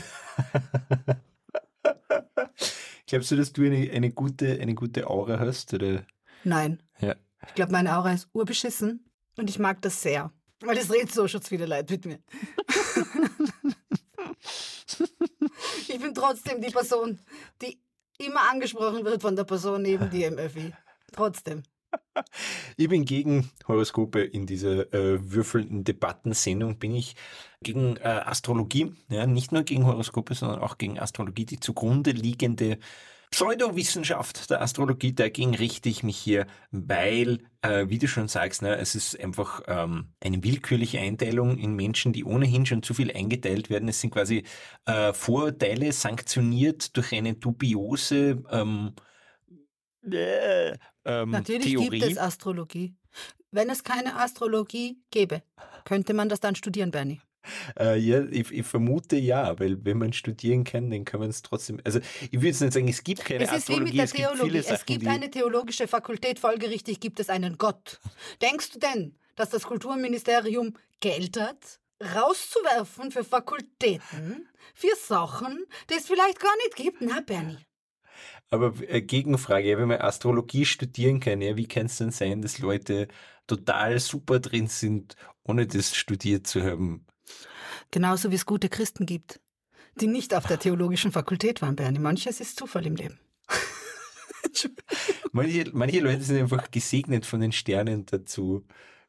glaubst 3.09 3.31
du, 3.33 3.37
dass 3.37 3.53
du 3.53 3.65
eine, 3.65 3.91
eine, 3.91 4.13
gute, 4.13 4.61
eine 4.61 4.75
gute 4.77 5.09
Aura 5.11 5.41
hast? 5.41 5.75
Oder? 5.75 6.07
Nein. 6.45 6.81
Ja. 7.01 7.17
Ich 7.49 7.55
glaube, 7.55 7.73
meine 7.73 7.97
Aura 7.99 8.13
ist 8.13 8.29
urbeschissen 8.33 9.11
und 9.37 9.51
ich 9.51 9.59
mag 9.59 9.83
das 9.83 10.01
sehr. 10.01 10.33
Weil 10.61 10.77
das 10.77 10.93
redet 10.93 11.13
so 11.13 11.27
schon 11.27 11.43
wieder 11.51 11.67
leid 11.67 11.91
mit 11.91 12.05
mir. 12.07 12.21
Ich 15.89 16.01
bin 16.01 16.15
trotzdem 16.15 16.61
die 16.61 16.71
Person, 16.71 17.19
die 17.63 17.79
immer 18.19 18.51
angesprochen 18.51 19.05
wird 19.05 19.23
von 19.23 19.37
der 19.37 19.45
Person 19.45 19.83
neben 19.83 20.11
dir 20.11 20.29
im 20.29 20.39
Öffi. 20.39 20.73
Trotzdem. 21.13 21.63
Ich 22.77 22.89
bin 22.89 23.05
gegen 23.05 23.51
Horoskope 23.69 24.21
in 24.21 24.47
dieser 24.47 24.93
äh, 24.93 25.33
würfelnden 25.33 25.85
Debattensendung, 25.85 26.79
bin 26.79 26.95
ich 26.95 27.15
gegen 27.63 27.97
äh, 27.99 28.23
Astrologie, 28.25 28.93
ja, 29.09 29.27
nicht 29.27 29.53
nur 29.53 29.63
gegen 29.63 29.87
Horoskope, 29.87 30.35
sondern 30.35 30.61
auch 30.61 30.77
gegen 30.79 30.99
Astrologie, 30.99 31.47
die 31.47 31.61
zugrunde 31.61 32.11
liegende 32.11 32.79
Pseudowissenschaft 33.35 34.49
der 34.49 34.63
Astrologie, 34.63 35.13
dagegen 35.13 35.57
richte 35.57 35.89
ich 35.89 36.05
mich 36.05 36.17
hier, 36.17 36.47
weil, 36.71 37.41
äh, 37.63 37.89
wie 37.89 37.99
du 37.99 38.07
schon 38.07 38.29
sagst, 38.29 38.63
ne, 38.63 38.77
es 38.77 38.95
ist 38.95 39.19
einfach 39.19 39.63
ähm, 39.67 40.13
eine 40.21 40.45
willkürliche 40.45 41.01
Einteilung 41.01 41.59
in 41.59 41.75
Menschen, 41.75 42.13
die 42.13 42.23
ohnehin 42.25 42.65
schon 42.65 42.85
zu 42.85 42.95
viel 42.95 43.11
eingeteilt 43.11 43.71
werden. 43.71 43.89
Es 43.89 44.01
sind 44.01 44.13
quasi 44.13 44.45
äh, 44.87 45.13
Vorurteile 45.13 45.91
sanktioniert 45.91 46.97
durch 46.97 47.13
eine 47.13 47.35
dubiose 47.35 48.41
ähm, 48.53 48.93
äh, 50.09 50.79
ähm, 51.05 51.31
Natürlich 51.31 51.73
Theorie. 51.73 51.99
gibt 51.99 52.13
es 52.13 52.19
Astrologie. 52.19 52.95
Wenn 53.51 53.69
es 53.69 53.83
keine 53.83 54.15
Astrologie 54.15 55.03
gäbe, 55.11 55.43
könnte 55.85 56.15
man 56.15 56.29
das 56.29 56.39
dann 56.39 56.55
studieren, 56.55 56.93
Bernie. 56.93 57.21
Äh, 57.79 57.99
ja, 57.99 58.25
ich, 58.25 58.51
ich 58.53 58.67
vermute 58.67 59.17
ja, 59.17 59.59
weil 59.59 59.85
wenn 59.85 59.99
man 59.99 60.13
studieren 60.13 60.65
kann, 60.65 60.91
dann 60.91 61.05
kann 61.05 61.21
man 61.21 61.31
es 61.31 61.43
trotzdem. 61.43 61.81
Also 61.85 62.01
ich 62.21 62.33
würde 62.33 62.49
jetzt 62.49 62.61
nicht 62.61 62.73
sagen, 62.73 62.89
es 62.89 63.05
gibt 63.05 63.25
keine 63.25 63.45
Es 63.45 63.53
ist 63.53 63.69
wie 63.69 63.81
Astrologie, 63.81 63.81
mit 63.81 63.97
der 63.99 64.05
es 64.05 64.15
gibt 64.15 64.29
Theologie. 64.29 64.43
viele 64.43 64.65
Es 64.65 64.67
Sachen, 64.69 64.87
gibt 64.87 65.03
die. 65.03 65.09
eine 65.09 65.31
theologische 65.31 65.89
Fakultät, 65.89 66.39
folgerichtig 66.39 67.01
gibt 67.01 67.21
es 67.21 67.29
einen 67.31 67.59
Gott. 67.59 68.01
Denkst 68.43 68.71
du 68.73 68.79
denn, 68.79 69.19
dass 69.37 69.51
das 69.51 69.65
Kulturministerium 69.65 70.75
Geld 71.01 71.39
hat, 71.39 71.81
rauszuwerfen 72.03 73.11
für 73.11 73.25
Fakultäten, 73.25 74.49
für 74.75 74.95
Sachen, 74.97 75.65
die 75.91 75.95
es 75.95 76.07
vielleicht 76.07 76.41
gar 76.41 76.55
nicht 76.65 76.77
gibt? 76.77 77.01
Na, 77.01 77.21
Bernie. 77.21 77.59
Aber 78.51 78.75
äh, 78.89 79.03
Gegenfrage, 79.03 79.79
wenn 79.79 79.89
man 79.89 80.01
Astrologie 80.01 80.65
studieren 80.65 81.21
kann, 81.21 81.41
ja, 81.41 81.57
wie 81.57 81.67
kann 81.67 81.87
es 81.87 81.99
denn 81.99 82.11
sein, 82.11 82.43
dass 82.43 82.59
Leute 82.59 83.09
total 83.47 83.99
super 84.01 84.41
drin 84.41 84.69
sind, 84.69 85.17
ohne 85.43 85.67
das 85.67 85.95
studiert 85.95 86.47
zu 86.47 86.63
haben? 86.63 87.07
Genauso 87.95 88.33
wie 88.33 88.35
es 88.35 88.45
gute 88.45 88.69
Christen 88.69 89.07
gibt, 89.07 89.41
die 90.01 90.09
nicht 90.09 90.35
auf 90.35 90.49
der 90.49 90.59
theologischen 90.59 91.13
Fakultät 91.13 91.63
waren, 91.63 91.77
Bernie. 91.77 92.01
Manches 92.01 92.41
ist 92.41 92.59
Zufall 92.59 92.87
im 92.87 92.97
Leben. 92.97 93.21
Manche, 95.31 95.71
manche 95.73 96.01
Leute 96.01 96.23
sind 96.23 96.39
einfach 96.39 96.73
gesegnet 96.73 97.25
von 97.25 97.39
den 97.39 97.53
Sternen 97.53 98.05
dazu, 98.05 98.67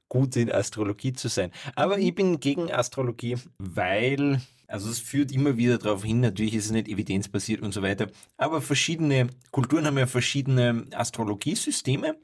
gut 0.08 0.36
in 0.36 0.52
Astrologie 0.52 1.14
zu 1.14 1.30
sein. 1.30 1.50
Aber 1.76 1.98
ich 1.98 2.14
bin 2.14 2.40
gegen 2.40 2.72
Astrologie, 2.72 3.38
weil, 3.58 4.40
also 4.68 4.92
es 4.92 5.00
führt 5.00 5.32
immer 5.32 5.58
wieder 5.58 5.80
darauf 5.80 6.04
hin, 6.04 6.20
natürlich 6.20 6.54
ist 6.54 6.66
es 6.66 6.72
nicht 6.72 6.88
evidenzbasiert 6.88 7.64
und 7.64 7.74
so 7.74 7.82
weiter, 7.82 8.12
aber 8.38 8.62
verschiedene 8.62 9.30
Kulturen 9.50 9.88
haben 9.88 9.98
ja 9.98 10.06
verschiedene 10.06 10.86
Astrologiesysteme. 10.92 12.20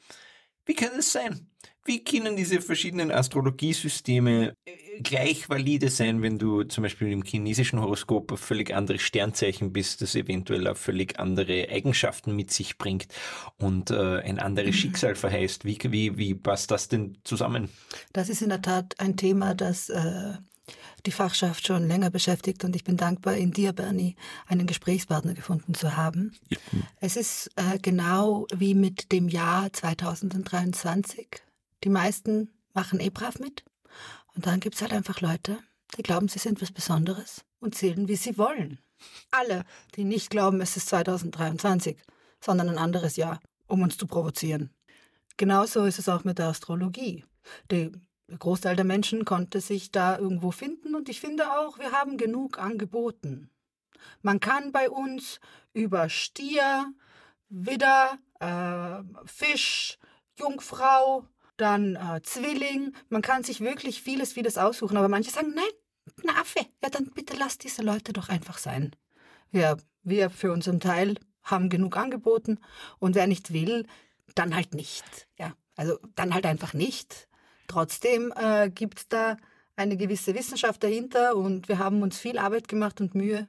Wie 0.65 0.75
kann 0.75 0.91
es 0.99 1.11
sein? 1.11 1.50
Wie 1.83 2.03
können 2.03 2.35
diese 2.35 2.61
verschiedenen 2.61 3.11
Astrologiesysteme 3.11 4.55
äh, 4.65 5.01
gleich 5.01 5.49
valide 5.49 5.89
sein, 5.89 6.21
wenn 6.21 6.37
du 6.37 6.63
zum 6.63 6.83
Beispiel 6.83 7.11
im 7.11 7.23
chinesischen 7.23 7.81
Horoskop 7.81 8.31
auf 8.31 8.39
völlig 8.39 8.73
andere 8.73 8.99
Sternzeichen 8.99 9.73
bist, 9.73 10.01
das 10.01 10.15
eventuell 10.15 10.67
auch 10.67 10.77
völlig 10.77 11.19
andere 11.19 11.69
Eigenschaften 11.69 12.35
mit 12.35 12.51
sich 12.51 12.77
bringt 12.77 13.07
und 13.57 13.89
äh, 13.89 14.19
ein 14.19 14.37
anderes 14.37 14.75
Schicksal 14.75 15.15
verheißt? 15.15 15.65
Wie, 15.65 15.79
wie, 15.83 16.17
wie 16.17 16.35
passt 16.35 16.69
das 16.69 16.87
denn 16.87 17.17
zusammen? 17.23 17.69
Das 18.13 18.29
ist 18.29 18.41
in 18.41 18.49
der 18.49 18.61
Tat 18.61 18.99
ein 18.99 19.17
Thema, 19.17 19.55
das 19.55 19.89
äh, 19.89 20.33
die 21.05 21.11
Fachschaft 21.11 21.65
schon 21.65 21.87
länger 21.87 22.11
beschäftigt 22.11 22.63
und 22.63 22.75
ich 22.75 22.83
bin 22.83 22.95
dankbar, 22.95 23.35
in 23.35 23.51
dir, 23.51 23.73
Bernie, 23.73 24.15
einen 24.47 24.67
Gesprächspartner 24.67 25.33
gefunden 25.33 25.73
zu 25.73 25.97
haben. 25.97 26.33
Es 26.99 27.15
ist 27.15 27.49
äh, 27.55 27.79
genau 27.79 28.45
wie 28.53 28.75
mit 28.75 29.11
dem 29.11 29.27
Jahr 29.27 29.73
2023. 29.73 31.41
Die 31.83 31.89
meisten 31.89 32.51
machen 32.73 32.99
eh 32.99 33.09
brav 33.09 33.39
mit 33.39 33.63
und 34.35 34.45
dann 34.45 34.59
gibt's 34.59 34.81
halt 34.81 34.93
einfach 34.93 35.21
Leute, 35.21 35.59
die 35.97 36.03
glauben, 36.03 36.27
sie 36.27 36.39
sind 36.39 36.61
was 36.61 36.71
Besonderes 36.71 37.43
und 37.59 37.75
zählen, 37.75 38.07
wie 38.07 38.15
sie 38.15 38.37
wollen. 38.37 38.79
Alle, 39.31 39.65
die 39.95 40.03
nicht 40.03 40.29
glauben, 40.29 40.61
es 40.61 40.77
ist 40.77 40.89
2023, 40.89 41.97
sondern 42.39 42.69
ein 42.69 42.77
anderes 42.77 43.15
Jahr, 43.15 43.39
um 43.67 43.81
uns 43.81 43.97
zu 43.97 44.07
provozieren. 44.07 44.69
Genauso 45.37 45.85
ist 45.85 45.99
es 45.99 46.07
auch 46.07 46.23
mit 46.23 46.37
der 46.37 46.47
Astrologie. 46.47 47.25
Die 47.71 47.91
der 48.31 48.37
Großteil 48.37 48.77
der 48.77 48.85
Menschen 48.85 49.25
konnte 49.25 49.59
sich 49.59 49.91
da 49.91 50.17
irgendwo 50.17 50.51
finden 50.51 50.95
und 50.95 51.09
ich 51.09 51.19
finde 51.19 51.51
auch, 51.59 51.79
wir 51.79 51.91
haben 51.91 52.17
genug 52.17 52.59
angeboten. 52.59 53.49
Man 54.21 54.39
kann 54.39 54.71
bei 54.71 54.89
uns 54.89 55.41
über 55.73 56.07
Stier, 56.07 56.93
Widder, 57.49 58.17
äh, 58.39 59.03
Fisch, 59.25 59.99
Jungfrau, 60.39 61.25
dann 61.61 61.95
äh, 61.95 62.21
Zwilling, 62.23 62.93
man 63.09 63.21
kann 63.21 63.43
sich 63.43 63.61
wirklich 63.61 64.01
vieles, 64.01 64.33
vieles 64.33 64.57
aussuchen, 64.57 64.97
aber 64.97 65.07
manche 65.07 65.31
sagen, 65.31 65.53
nein, 65.55 65.63
ein 66.23 66.35
Affe, 66.35 66.65
ja 66.83 66.89
dann 66.89 67.05
bitte 67.13 67.37
lass 67.37 67.57
diese 67.57 67.81
Leute 67.83 68.13
doch 68.13 68.29
einfach 68.29 68.57
sein. 68.57 68.91
Ja, 69.51 69.77
wir 70.03 70.29
für 70.29 70.51
unseren 70.51 70.79
Teil 70.79 71.15
haben 71.43 71.69
genug 71.69 71.97
angeboten 71.97 72.59
und 72.99 73.15
wer 73.15 73.27
nicht 73.27 73.53
will, 73.53 73.85
dann 74.35 74.55
halt 74.55 74.73
nicht. 74.73 75.27
Ja, 75.37 75.53
also 75.75 75.97
dann 76.15 76.33
halt 76.33 76.45
einfach 76.45 76.73
nicht. 76.73 77.27
Trotzdem 77.67 78.33
äh, 78.35 78.69
gibt 78.69 78.99
es 78.99 79.07
da 79.07 79.37
eine 79.75 79.97
gewisse 79.97 80.35
Wissenschaft 80.35 80.83
dahinter 80.83 81.35
und 81.35 81.67
wir 81.67 81.79
haben 81.79 82.01
uns 82.01 82.19
viel 82.19 82.37
Arbeit 82.37 82.67
gemacht 82.67 83.01
und 83.01 83.15
Mühe. 83.15 83.47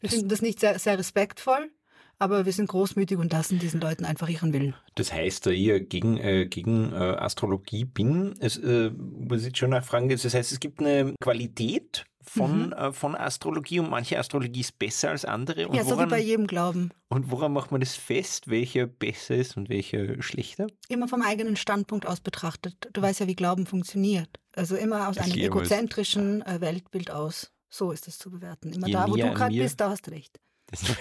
Wir 0.00 0.10
finden 0.10 0.28
das 0.28 0.42
nicht 0.42 0.60
sehr, 0.60 0.78
sehr 0.78 0.98
respektvoll, 0.98 1.70
aber 2.18 2.46
wir 2.46 2.52
sind 2.52 2.68
großmütig 2.68 3.18
und 3.18 3.32
lassen 3.32 3.58
diesen 3.58 3.80
Leuten 3.80 4.04
einfach 4.04 4.28
ihren 4.28 4.52
Willen. 4.52 4.74
Das 4.94 5.12
heißt, 5.12 5.46
da 5.46 5.50
ich 5.50 5.88
gegen, 5.88 6.16
äh, 6.18 6.46
gegen 6.46 6.92
äh, 6.92 6.96
Astrologie 6.96 7.84
bin, 7.84 8.34
es, 8.40 8.56
äh, 8.58 8.90
muss 8.90 9.44
ich 9.44 9.56
schon 9.56 9.70
nachfragen, 9.70 10.08
das 10.08 10.24
heißt, 10.34 10.52
es 10.52 10.60
gibt 10.60 10.80
eine 10.80 11.14
Qualität 11.20 12.04
von, 12.22 12.66
Mhm. 12.68 12.72
äh, 12.72 12.92
von 12.92 13.14
Astrologie 13.14 13.78
und 13.80 13.88
manche 13.90 14.18
Astrologie 14.18 14.60
ist 14.60 14.78
besser 14.78 15.10
als 15.10 15.24
andere. 15.24 15.68
Und 15.68 15.76
ja, 15.76 15.84
so 15.84 15.90
wie 15.90 15.94
woran, 15.94 16.08
bei 16.08 16.20
jedem 16.20 16.46
Glauben. 16.48 16.90
und 17.08 17.30
woran 17.30 17.52
macht 17.52 17.70
man 17.70 17.80
das 17.80 17.94
fest, 17.94 18.48
welcher 18.48 18.86
besser 18.86 19.36
ist 19.36 19.56
und 19.56 19.68
welcher 19.68 20.20
schlechter? 20.22 20.66
Immer 20.88 21.06
vom 21.06 21.22
eigenen 21.22 21.54
Standpunkt 21.56 22.04
aus 22.06 22.20
betrachtet. 22.20 22.88
Du 22.92 23.00
weißt 23.00 23.20
ja, 23.20 23.26
wie 23.28 23.36
Glauben 23.36 23.66
funktioniert. 23.66 24.28
Also 24.56 24.74
immer 24.74 25.08
aus 25.08 25.18
einem 25.18 25.34
egozentrischen 25.36 26.42
äh, 26.42 26.60
Weltbild 26.60 27.10
aus. 27.10 27.52
So 27.68 27.92
ist 27.92 28.08
es 28.08 28.18
zu 28.18 28.30
bewerten. 28.30 28.72
Immer 28.72 28.86
Je 28.86 28.92
da, 28.94 29.06
wo 29.08 29.16
du 29.16 29.30
gerade 29.32 29.54
bist, 29.54 29.80
da 29.80 29.90
hast 29.90 30.06
du 30.06 30.10
recht. 30.10 30.40
Das 30.70 30.82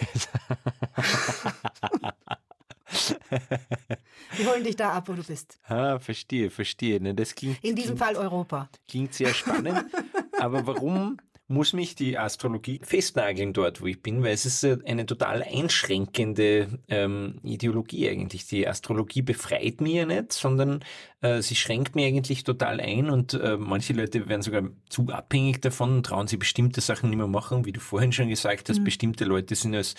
Wir 4.38 4.50
holen 4.52 4.64
dich 4.64 4.76
da 4.76 4.94
ab, 4.94 5.08
wo 5.08 5.14
du 5.14 5.24
bist. 5.24 5.58
ah, 5.68 6.00
verstehe, 6.00 6.50
verstehe. 6.50 7.00
Ne, 7.02 7.14
das 7.14 7.36
klingt, 7.36 7.64
In 7.64 7.76
diesem 7.76 7.98
klingt, 7.98 8.00
Fall 8.00 8.16
Europa. 8.16 8.70
klingt 8.88 9.14
sehr 9.14 9.34
spannend. 9.34 9.86
Aber 10.40 10.66
warum 10.68 11.18
muss 11.48 11.74
mich 11.74 11.94
die 11.94 12.18
Astrologie 12.18 12.80
festnageln 12.84 13.54
dort, 13.54 13.82
wo 13.82 13.86
ich 13.86 14.02
bin? 14.02 14.24
Weil 14.24 14.34
es 14.34 14.46
ist 14.46 14.66
eine 14.66 15.06
total 15.06 15.44
einschränkende 15.44 16.80
ähm, 16.88 17.36
Ideologie 17.44 18.10
eigentlich. 18.10 18.48
Die 18.48 18.68
Astrologie 18.68 19.22
befreit 19.22 19.80
mich 19.80 19.94
ja 19.94 20.06
nicht, 20.08 20.34
sondern 20.34 20.84
äh, 21.22 21.44
sie 21.44 21.56
schränkt 21.56 21.96
mich 21.96 22.06
eigentlich 22.06 22.44
total 22.44 22.80
ein 22.80 23.12
und 23.12 23.36
äh, 23.36 23.58
manche 23.58 23.94
Leute 23.94 24.28
werden 24.28 24.42
sogar 24.42 24.64
zu 24.90 25.08
abhängig 25.10 25.62
davon, 25.62 26.02
trauen 26.02 26.28
sie 26.28 26.38
bestimmte 26.38 26.82
Sachen 26.82 27.10
nicht 27.10 27.18
mehr 27.18 27.28
machen, 27.28 27.66
wie 27.66 27.72
du 27.72 27.80
vorhin 27.80 28.12
schon 28.12 28.30
gesagt 28.30 28.70
hast. 28.70 28.84
Bestimmte 28.84 29.26
Leute 29.26 29.54
sind 29.54 29.76
als 29.76 29.94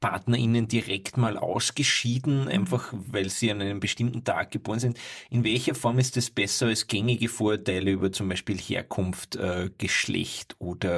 PartnerInnen 0.00 0.68
direkt 0.68 1.16
mal 1.16 1.38
ausgeschieden, 1.38 2.46
einfach 2.46 2.92
weil 2.92 3.30
sie 3.30 3.50
an 3.50 3.62
einem 3.62 3.80
bestimmten 3.80 4.22
Tag 4.24 4.50
geboren 4.50 4.80
sind. 4.80 4.98
In 5.30 5.44
welcher 5.44 5.74
Form 5.74 5.98
ist 5.98 6.18
das 6.18 6.28
besser 6.28 6.66
als 6.66 6.86
gängige 6.86 7.28
Vorurteile 7.28 7.90
über 7.90 8.12
zum 8.12 8.28
Beispiel 8.28 8.58
Herkunft, 8.58 9.36
äh, 9.36 9.70
Geschlecht 9.78 10.56
oder 10.58 10.89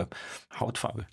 Hautfarbe? 0.58 1.06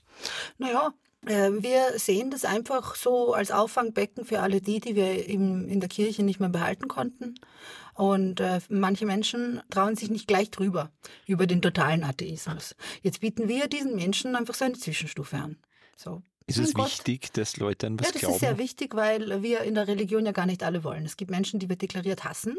Naja, 0.57 0.93
Äh, 1.25 1.51
wir 1.62 2.00
sehen 2.00 2.31
das 2.31 2.45
einfach 2.45 2.95
so 2.95 3.33
als 3.33 3.51
Auffangbecken 3.51 4.24
für 4.24 4.39
alle 4.39 4.62
die, 4.62 4.79
die 4.79 4.95
wir 4.95 5.25
in 5.25 5.79
der 5.81 5.89
Kirche 5.89 6.24
nicht 6.24 6.39
mehr 6.39 6.48
behalten 6.48 6.88
konnten. 6.88 7.36
Und 7.93 8.39
äh, 8.39 8.62
manche 8.69 9.05
Menschen 9.05 9.62
trauen 9.69 9.98
sich 9.98 10.09
nicht 10.09 10.27
gleich 10.29 10.50
drüber, 10.50 10.91
über 11.27 11.45
den 11.45 11.62
totalen 11.62 12.05
Atheismus. 12.05 12.74
Jetzt 13.01 13.19
bieten 13.19 13.50
wir 13.50 13.67
diesen 13.67 13.98
Menschen 13.98 14.38
einfach 14.38 14.53
so 14.55 14.63
eine 14.63 14.75
Zwischenstufe 14.77 15.36
an. 15.36 15.57
So. 15.98 16.21
Ist 16.48 16.57
es 16.57 16.74
Gott. 16.74 16.86
wichtig, 16.86 17.33
dass 17.33 17.57
Leute 17.57 17.88
an 17.88 18.00
was 18.00 18.07
Ja, 18.07 18.13
das 18.13 18.21
glauben? 18.21 18.36
ist 18.36 18.39
sehr 18.39 18.57
wichtig, 18.57 18.95
weil 18.95 19.43
wir 19.43 19.59
in 19.63 19.75
der 19.75 19.88
Religion 19.89 20.25
ja 20.25 20.31
gar 20.31 20.45
nicht 20.45 20.63
alle 20.63 20.86
wollen. 20.86 21.05
Es 21.05 21.17
gibt 21.17 21.31
Menschen, 21.31 21.59
die 21.59 21.67
wir 21.67 21.75
deklariert 21.75 22.24
hassen. 22.24 22.57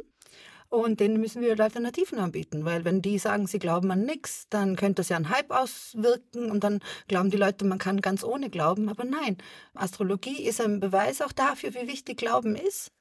Und 0.71 1.01
denen 1.01 1.21
müssen 1.21 1.43
wir 1.43 1.59
Alternativen 1.59 2.21
anbieten, 2.21 2.65
weil 2.65 2.85
wenn 2.85 3.03
die 3.03 3.19
sagen, 3.19 3.49
sie 3.49 3.59
glauben 3.59 3.91
an 3.91 4.05
nichts, 4.05 4.47
dann 4.51 4.77
könnte 4.77 5.01
das 5.01 5.09
ja 5.09 5.17
einen 5.17 5.29
Hype 5.29 5.51
auswirken 5.51 6.49
und 6.51 6.63
dann 6.63 6.79
glauben 7.09 7.31
die 7.31 7.37
Leute, 7.37 7.65
man 7.65 7.79
kann 7.79 8.01
ganz 8.01 8.23
ohne 8.23 8.51
glauben. 8.51 8.89
Aber 8.89 9.03
nein, 9.05 9.37
Astrologie 9.75 10.43
ist 10.45 10.61
ein 10.61 10.79
Beweis 10.79 11.23
auch 11.23 11.33
dafür, 11.33 11.75
wie 11.75 11.89
wichtig 11.89 12.19
Glauben 12.19 12.55
ist. 12.55 12.93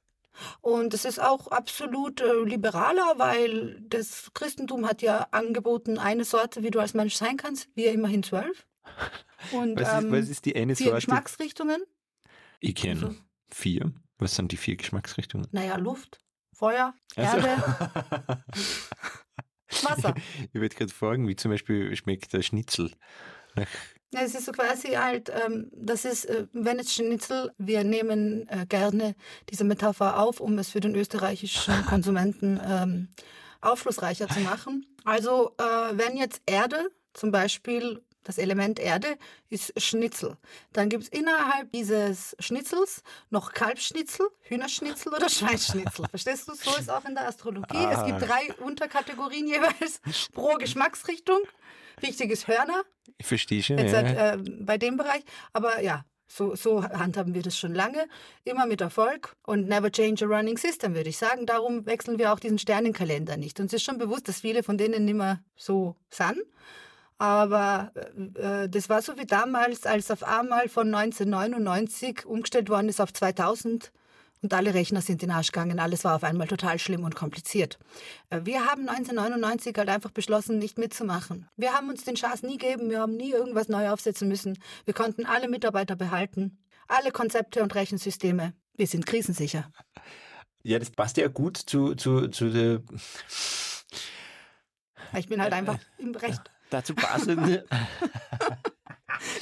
Und 0.62 0.96
es 0.96 1.06
ist 1.06 1.22
auch 1.22 1.48
absolut 1.48 2.22
äh, 2.22 2.44
liberaler, 2.44 3.14
weil 3.18 3.80
das 3.88 4.32
Christentum 4.34 4.88
hat 4.88 5.04
ja 5.04 5.28
angeboten, 5.32 6.00
eine 6.00 6.24
Sorte, 6.26 6.64
wie 6.64 6.72
du 6.72 6.80
als 6.80 6.96
Mensch 6.96 7.16
sein 7.16 7.38
kannst, 7.38 7.70
wir 7.76 7.92
immerhin 7.92 8.24
zwölf. 8.24 8.66
Und 9.52 9.80
was, 9.80 9.88
ist, 9.90 10.04
ähm, 10.04 10.12
was 10.12 10.30
ist 10.30 10.46
die 10.46 10.56
eine 10.56 10.76
vier 10.76 10.86
Sorte? 10.88 10.96
Geschmacksrichtungen. 10.98 11.84
Ich 12.62 12.74
kenne 12.76 13.08
Also- 13.08 13.16
vier. 13.52 13.92
Was 14.18 14.36
sind 14.36 14.52
die 14.52 14.58
vier 14.58 14.76
Geschmacksrichtungen? 14.76 15.48
Naja, 15.52 15.78
Luft, 15.78 16.20
Feuer, 16.60 16.94
Also- 17.16 17.38
Erde, 17.38 18.44
Wasser. 19.84 20.14
ich 20.52 20.60
würde 20.60 20.76
gerade 20.76 20.92
fragen, 20.94 21.28
wie 21.28 21.36
zum 21.38 21.52
Beispiel 21.52 21.96
schmeckt 21.96 22.34
der 22.34 22.42
Schnitzel? 22.42 22.92
Es 24.12 24.34
ist 24.36 24.46
so 24.46 24.52
quasi 24.52 24.90
halt, 24.94 25.32
ähm, 25.46 25.70
das 25.74 26.04
ist, 26.04 26.26
äh, 26.26 26.48
wenn 26.52 26.80
es 26.80 26.94
Schnitzel, 26.94 27.52
wir 27.58 27.84
nehmen 27.84 28.48
äh, 28.50 28.66
gerne 28.68 29.16
diese 29.50 29.64
Metapher 29.64 30.20
auf, 30.20 30.40
um 30.42 30.58
es 30.58 30.70
für 30.70 30.80
den 30.80 30.96
österreichischen 30.96 31.74
Konsumenten 31.86 32.60
ähm, 32.66 33.08
aufschlussreicher 33.62 34.28
zu 34.28 34.40
machen. 34.42 34.86
Also 35.06 35.56
äh, 35.60 35.64
wenn 35.98 36.18
jetzt 36.18 36.42
Erde, 36.46 36.90
zum 37.14 37.32
Beispiel 37.32 38.02
das 38.24 38.38
Element 38.38 38.80
Erde, 38.80 39.18
ist 39.50 39.74
Schnitzel, 39.82 40.38
dann 40.74 40.90
gibt 40.90 41.04
es 41.04 41.10
innerhalb 41.10 41.72
dieses 41.72 42.36
Schnitzels 42.40 43.02
noch 43.30 43.54
Kalbsschnitzel, 43.54 44.28
Hühnerschnitzel 44.42 45.14
oder 45.14 45.30
Schweinsschnitzel. 45.30 46.06
Verstehst 46.10 46.48
du? 46.48 46.54
So 46.56 46.76
ist 46.78 46.90
auch 46.90 47.06
in 47.06 47.16
der 47.16 47.28
Astrologie. 47.28 47.78
Es 47.92 47.98
Ah. 48.00 48.06
gibt 48.06 48.22
drei 48.22 48.54
Unterkategorien 48.64 49.48
jeweils 49.48 50.02
pro 50.34 50.56
Geschmacksrichtung. 50.56 51.40
Wichtig 52.02 52.32
ist 52.32 52.48
Hörner, 52.48 52.84
ich 53.18 53.26
verstehe 53.28 53.62
schon. 53.64 53.78
jetzt 53.78 53.92
ja. 53.94 54.04
halt, 54.04 54.48
äh, 54.48 54.52
bei 54.62 54.78
dem 54.78 54.96
Bereich. 54.98 55.24
Aber 55.52 55.82
ja, 55.82 56.06
so, 56.32 56.56
so 56.56 56.84
handhaben 56.84 57.34
wir 57.34 57.42
das 57.42 57.58
schon 57.58 57.74
lange, 57.74 58.08
immer 58.46 58.66
mit 58.68 58.80
Erfolg 58.82 59.36
und 59.44 59.68
never 59.68 59.92
change 59.92 60.24
a 60.24 60.28
running 60.28 60.58
system, 60.58 60.94
würde 60.94 61.10
ich 61.10 61.18
sagen. 61.18 61.46
Darum 61.46 61.86
wechseln 61.88 62.20
wir 62.20 62.32
auch 62.32 62.40
diesen 62.40 62.60
Sternenkalender 62.60 63.36
nicht. 63.36 63.60
Uns 63.60 63.74
ist 63.74 63.84
schon 63.84 63.98
bewusst, 63.98 64.28
dass 64.28 64.42
viele 64.42 64.62
von 64.64 64.78
denen 64.78 65.06
nicht 65.06 65.16
mehr 65.16 65.42
so 65.58 65.96
sind. 66.10 66.38
Aber 67.20 67.92
äh, 67.96 68.64
äh, 68.64 68.70
das 68.70 68.90
war 68.90 69.02
so 69.02 69.18
wie 69.18 69.26
damals, 69.26 69.86
als 69.86 70.10
auf 70.10 70.24
einmal 70.24 70.70
von 70.70 70.94
1999 70.94 72.26
umgestellt 72.26 72.70
worden 72.70 72.90
ist 72.90 73.02
auf 73.02 73.14
2000 73.14 73.92
und 74.42 74.54
alle 74.54 74.74
Rechner 74.74 75.02
sind 75.02 75.22
in 75.22 75.28
den 75.28 75.36
Arsch 75.36 75.52
gegangen. 75.52 75.82
Alles 75.82 76.06
war 76.06 76.16
auf 76.16 76.24
einmal 76.24 76.48
total 76.48 76.80
schlimm 76.80 77.04
und 77.04 77.14
kompliziert. 77.16 77.78
Äh, 78.30 78.40
Wir 78.46 78.66
haben 78.66 78.88
1999 78.88 79.76
halt 79.78 79.90
einfach 79.90 80.12
beschlossen, 80.12 80.60
nicht 80.60 80.78
mitzumachen. 80.78 81.50
Wir 81.58 81.74
haben 81.74 81.90
uns 81.90 82.06
den 82.06 82.16
Schaß 82.16 82.44
nie 82.44 82.58
gegeben, 82.58 82.90
wir 82.90 83.02
haben 83.02 83.18
nie 83.18 83.32
irgendwas 83.32 83.68
neu 83.68 83.90
aufsetzen 83.90 84.30
müssen. 84.30 84.58
Wir 84.86 84.94
konnten 84.94 85.26
alle 85.26 85.50
Mitarbeiter 85.50 85.98
behalten, 85.98 86.58
alle 86.88 87.12
Konzepte 87.12 87.62
und 87.62 87.76
Rechensysteme. 87.76 88.54
Wir 88.76 88.88
sind 88.88 89.06
krisensicher. 89.06 89.70
ja, 90.64 90.80
das 90.80 90.90
passt 90.90 91.18
ja 91.18 91.28
gut 91.28 91.58
zu, 91.58 91.96
zu, 91.96 92.30
zu 92.30 92.50
der 92.50 92.82
Ich 95.18 95.28
bin 95.28 95.42
halt 95.42 95.52
einfach 95.52 95.80
im 95.98 96.16
Recht. 96.16 96.50
Dazu 96.70 96.94
passend. 96.96 97.64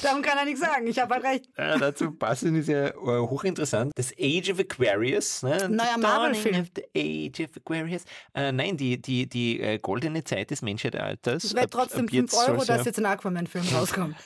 Darum 0.02 0.22
kann 0.22 0.38
er 0.38 0.44
nichts 0.44 0.60
sagen. 0.60 0.86
Ich 0.88 0.98
habe 0.98 1.14
halt 1.14 1.24
recht. 1.24 1.48
Ja, 1.56 1.78
dazu 1.78 2.10
passend 2.10 2.56
ist 2.58 2.68
ja 2.68 2.88
äh, 2.88 2.92
hochinteressant. 2.94 3.92
Das 3.94 4.12
Age 4.18 4.50
of 4.50 4.58
Aquarius. 4.58 5.42
Ne? 5.42 5.68
Neuer 5.68 5.98
Marvel-Film. 5.98 6.66
Age 6.96 7.40
of 7.44 7.50
Aquarius. 7.56 8.02
Äh, 8.34 8.50
nein, 8.50 8.76
die, 8.76 9.00
die, 9.00 9.28
die 9.28 9.60
äh, 9.60 9.78
goldene 9.78 10.24
Zeit 10.24 10.50
des 10.50 10.62
Menschheitsalters. 10.62 11.44
Es 11.44 11.54
wäre 11.54 11.64
Ab- 11.66 11.70
trotzdem 11.70 12.06
ab 12.06 12.10
5 12.10 12.12
jetzt 12.12 12.34
Euro, 12.48 12.64
dass 12.64 12.86
jetzt 12.86 12.98
ein 12.98 13.06
Aquaman-Film 13.06 13.64
rauskommt. 13.74 14.16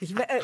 Ich, 0.00 0.16
wär- 0.16 0.28
äh, 0.30 0.42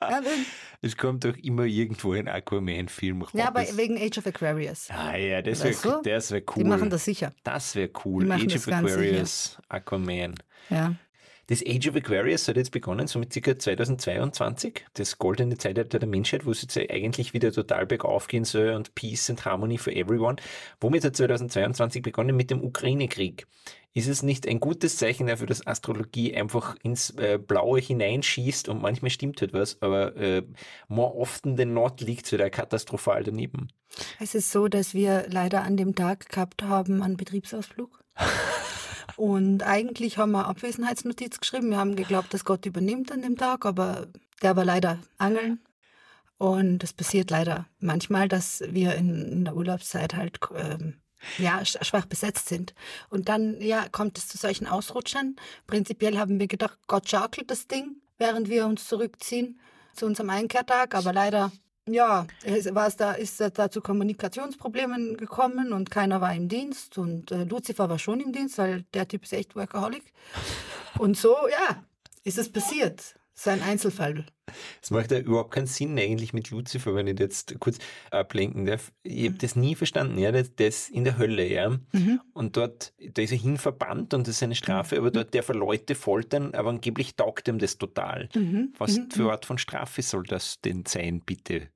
wenn- 0.00 0.44
Es 0.82 0.96
kommt 0.96 1.24
doch 1.24 1.36
immer 1.36 1.64
irgendwo 1.64 2.12
ein 2.12 2.28
Aquaman-Film 2.28 3.22
raus. 3.22 3.30
ja, 3.32 3.46
aber 3.48 3.62
wegen 3.78 3.96
Age 3.96 4.18
of 4.18 4.26
Aquarius. 4.26 4.88
Ah 4.90 5.16
ja, 5.16 5.40
das 5.40 5.64
Weißt 5.64 5.84
wäre 5.84 6.02
du? 6.02 6.10
das 6.10 6.30
wär 6.32 6.42
cool. 6.54 6.62
Die 6.64 6.68
machen 6.68 6.90
das 6.90 7.04
sicher. 7.06 7.32
Das 7.44 7.74
wäre 7.76 7.90
cool. 8.04 8.30
Age 8.30 8.56
of 8.56 8.68
Aquarius, 8.68 9.58
Aquaman. 9.70 10.34
Ja. 10.68 10.94
Das 11.46 11.62
Age 11.66 11.88
of 11.88 11.96
Aquarius 11.96 12.48
hat 12.48 12.56
jetzt 12.56 12.70
begonnen, 12.70 13.06
so 13.06 13.18
mit 13.18 13.30
ca. 13.30 13.58
2022. 13.58 14.86
Das 14.94 15.18
goldene 15.18 15.58
Zeitalter 15.58 15.98
der 15.98 16.08
Menschheit, 16.08 16.46
wo 16.46 16.52
es 16.52 16.62
jetzt 16.62 16.78
eigentlich 16.78 17.34
wieder 17.34 17.52
total 17.52 17.86
bergauf 17.86 18.28
gehen 18.28 18.44
soll 18.44 18.70
und 18.70 18.94
Peace 18.94 19.28
and 19.28 19.44
Harmony 19.44 19.76
for 19.76 19.92
everyone. 19.92 20.36
Womit 20.80 21.04
hat 21.04 21.16
2022 21.16 22.02
begonnen? 22.02 22.34
Mit 22.34 22.50
dem 22.50 22.64
Ukraine-Krieg. 22.64 23.46
Ist 23.92 24.08
es 24.08 24.22
nicht 24.22 24.48
ein 24.48 24.58
gutes 24.58 24.96
Zeichen 24.96 25.26
dafür, 25.28 25.46
dass 25.46 25.66
Astrologie 25.66 26.34
einfach 26.34 26.76
ins 26.82 27.10
äh, 27.10 27.38
Blaue 27.38 27.78
hineinschießt 27.78 28.68
und 28.68 28.82
manchmal 28.82 29.10
stimmt 29.10 29.40
halt 29.40 29.52
was, 29.52 29.80
aber 29.82 30.16
äh, 30.16 30.42
more 30.88 31.14
often 31.14 31.56
than 31.56 31.74
not 31.74 32.00
liegt 32.00 32.26
es 32.26 32.32
wieder 32.32 32.50
katastrophal 32.50 33.22
daneben. 33.22 33.68
Es 34.18 34.34
ist 34.34 34.50
so, 34.50 34.66
dass 34.66 34.94
wir 34.94 35.26
leider 35.28 35.62
an 35.62 35.76
dem 35.76 35.94
Tag 35.94 36.28
gehabt 36.28 36.62
haben 36.62 37.02
einen 37.02 37.16
Betriebsausflug. 37.16 38.02
Und 39.16 39.62
eigentlich 39.62 40.18
haben 40.18 40.32
wir 40.32 40.46
Abwesenheitsnotiz 40.46 41.38
geschrieben. 41.40 41.70
Wir 41.70 41.78
haben 41.78 41.96
geglaubt, 41.96 42.34
dass 42.34 42.44
Gott 42.44 42.66
übernimmt 42.66 43.12
an 43.12 43.22
dem 43.22 43.36
Tag, 43.36 43.64
aber 43.64 44.08
der 44.42 44.56
war 44.56 44.64
leider 44.64 44.98
angeln. 45.18 45.60
Und 46.36 46.82
es 46.82 46.92
passiert 46.92 47.30
leider 47.30 47.66
manchmal, 47.78 48.28
dass 48.28 48.62
wir 48.68 48.94
in, 48.96 49.30
in 49.30 49.44
der 49.44 49.56
Urlaubszeit 49.56 50.14
halt 50.14 50.40
ähm, 50.56 51.00
ja, 51.38 51.58
sch- 51.60 51.82
schwach 51.84 52.06
besetzt 52.06 52.48
sind. 52.48 52.74
Und 53.08 53.28
dann 53.28 53.60
ja, 53.60 53.88
kommt 53.88 54.18
es 54.18 54.26
zu 54.26 54.36
solchen 54.36 54.66
Ausrutschern. 54.66 55.36
Prinzipiell 55.66 56.18
haben 56.18 56.40
wir 56.40 56.48
gedacht, 56.48 56.78
Gott 56.88 57.08
schaukelt 57.08 57.50
das 57.50 57.68
Ding, 57.68 57.96
während 58.18 58.48
wir 58.48 58.66
uns 58.66 58.88
zurückziehen 58.88 59.60
zu 59.94 60.06
unserem 60.06 60.30
Einkehrtag. 60.30 60.96
Aber 60.96 61.12
leider 61.12 61.52
ja, 61.88 62.26
war 62.72 62.90
da, 62.90 63.12
ist 63.12 63.40
es 63.40 63.52
da 63.52 63.70
zu 63.70 63.80
Kommunikationsproblemen 63.80 65.16
gekommen 65.16 65.72
und 65.72 65.90
keiner 65.90 66.20
war 66.20 66.34
im 66.34 66.48
Dienst 66.48 66.96
und 66.96 67.30
äh, 67.30 67.44
Lucifer 67.44 67.88
war 67.88 67.98
schon 67.98 68.20
im 68.20 68.32
Dienst, 68.32 68.58
weil 68.58 68.84
der 68.94 69.06
Typ 69.06 69.24
ist 69.24 69.32
echt 69.32 69.54
Workaholic. 69.54 70.04
Und 70.98 71.16
so, 71.16 71.36
ja, 71.50 71.84
ist 72.22 72.38
es 72.38 72.50
passiert. 72.50 73.16
So 73.36 73.50
ein 73.50 73.62
Einzelfall. 73.62 74.24
Es 74.80 74.90
macht 74.90 75.10
ja 75.10 75.18
überhaupt 75.18 75.52
keinen 75.52 75.66
Sinn 75.66 75.98
eigentlich 75.98 76.32
mit 76.32 76.50
Lucifer, 76.50 76.94
wenn 76.94 77.08
ich 77.08 77.18
jetzt 77.18 77.58
kurz 77.58 77.78
ablenken 78.10 78.64
darf. 78.64 78.92
Ich 79.02 79.26
habe 79.26 79.38
das 79.38 79.56
nie 79.56 79.74
verstanden. 79.74 80.18
Ja, 80.18 80.30
das, 80.30 80.54
das 80.54 80.88
in 80.88 81.02
der 81.02 81.18
Hölle, 81.18 81.46
ja. 81.48 81.76
Und 82.32 82.56
dort, 82.56 82.92
da 82.98 83.22
ist 83.22 83.32
er 83.32 83.38
hinverbannt 83.38 84.14
und 84.14 84.28
das 84.28 84.36
ist 84.36 84.42
eine 84.42 84.54
Strafe, 84.54 84.98
aber 84.98 85.10
dort 85.10 85.34
darf 85.34 85.48
er 85.48 85.56
Leute 85.56 85.94
foltern, 85.96 86.54
aber 86.54 86.70
angeblich 86.70 87.16
taugt 87.16 87.48
ihm 87.48 87.58
das 87.58 87.78
total. 87.78 88.28
Was 88.78 89.00
für 89.10 89.32
Art 89.32 89.46
von 89.46 89.58
Strafe 89.58 90.02
soll 90.02 90.22
das 90.22 90.60
denn 90.60 90.84
sein, 90.86 91.20
bitte? 91.24 91.68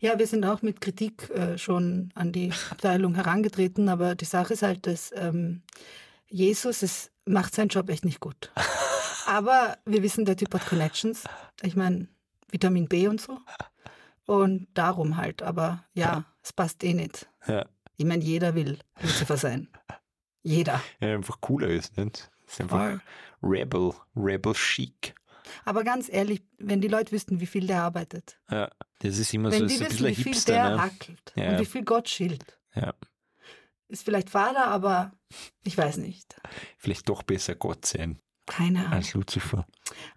Ja, 0.00 0.18
wir 0.18 0.26
sind 0.26 0.44
auch 0.44 0.62
mit 0.62 0.80
Kritik 0.80 1.28
äh, 1.30 1.58
schon 1.58 2.10
an 2.14 2.32
die 2.32 2.52
Abteilung 2.70 3.14
herangetreten, 3.16 3.88
aber 3.88 4.14
die 4.14 4.24
Sache 4.24 4.54
ist 4.54 4.62
halt, 4.62 4.86
dass 4.86 5.10
ähm, 5.16 5.62
Jesus 6.28 6.82
es 6.82 7.10
macht 7.24 7.54
seinen 7.54 7.68
Job 7.68 7.88
echt 7.90 8.04
nicht 8.04 8.20
gut. 8.20 8.52
Aber 9.30 9.78
wir 9.86 10.02
wissen, 10.02 10.24
der 10.24 10.36
Typ 10.36 10.52
hat 10.54 10.66
Connections. 10.66 11.22
Ich 11.62 11.76
meine, 11.76 12.08
Vitamin 12.50 12.88
B 12.88 13.06
und 13.06 13.20
so. 13.20 13.38
Und 14.26 14.66
darum 14.74 15.16
halt. 15.16 15.42
Aber 15.42 15.84
ja, 15.94 16.24
es 16.42 16.52
passt 16.52 16.82
eh 16.82 16.94
nicht. 16.94 17.28
Ja, 17.46 17.66
Ich 17.96 18.04
meine, 18.04 18.24
jeder 18.24 18.56
will 18.56 18.78
Lucifer 19.00 19.36
sein. 19.36 19.68
Jeder. 20.42 20.82
ja 21.00 21.14
einfach 21.14 21.40
cooler 21.40 21.68
ist, 21.68 21.96
nicht? 21.96 22.28
Ist 22.46 22.60
einfach 22.60 22.78
Voll. 22.78 23.00
Rebel, 23.42 23.92
Rebel 24.16 24.54
Chic. 24.54 25.14
Aber 25.64 25.84
ganz 25.84 26.08
ehrlich, 26.08 26.42
wenn 26.58 26.80
die 26.80 26.88
Leute 26.88 27.12
wüssten, 27.12 27.40
wie 27.40 27.46
viel 27.46 27.66
der 27.68 27.82
arbeitet. 27.82 28.38
Ja, 28.50 28.70
das 29.00 29.18
ist 29.18 29.32
immer 29.32 29.50
so, 29.50 29.56
Wenn 29.58 29.68
das 29.68 29.72
die 29.72 29.74
ist 29.76 29.82
ein 29.82 29.88
bisschen 29.90 30.06
wie 30.08 30.14
viel 30.14 30.32
Hipster, 30.32 30.52
der 30.54 30.70
ne? 30.70 30.82
hackelt 30.82 31.32
Ja. 31.36 31.50
und 31.52 31.60
wie 31.60 31.66
viel 31.66 31.84
Gott 31.84 32.08
schilt. 32.08 32.58
Ja, 32.74 32.94
Ist 33.88 34.04
vielleicht 34.04 34.30
Vater, 34.30 34.66
aber 34.66 35.12
ich 35.64 35.76
weiß 35.78 35.98
nicht. 35.98 36.40
vielleicht 36.78 37.08
doch 37.08 37.22
besser 37.22 37.54
Gott 37.54 37.86
sein 37.86 38.18
Keine 38.50 38.80
Ahnung. 38.80 38.92
als 38.92 39.14
Lucifer. 39.14 39.66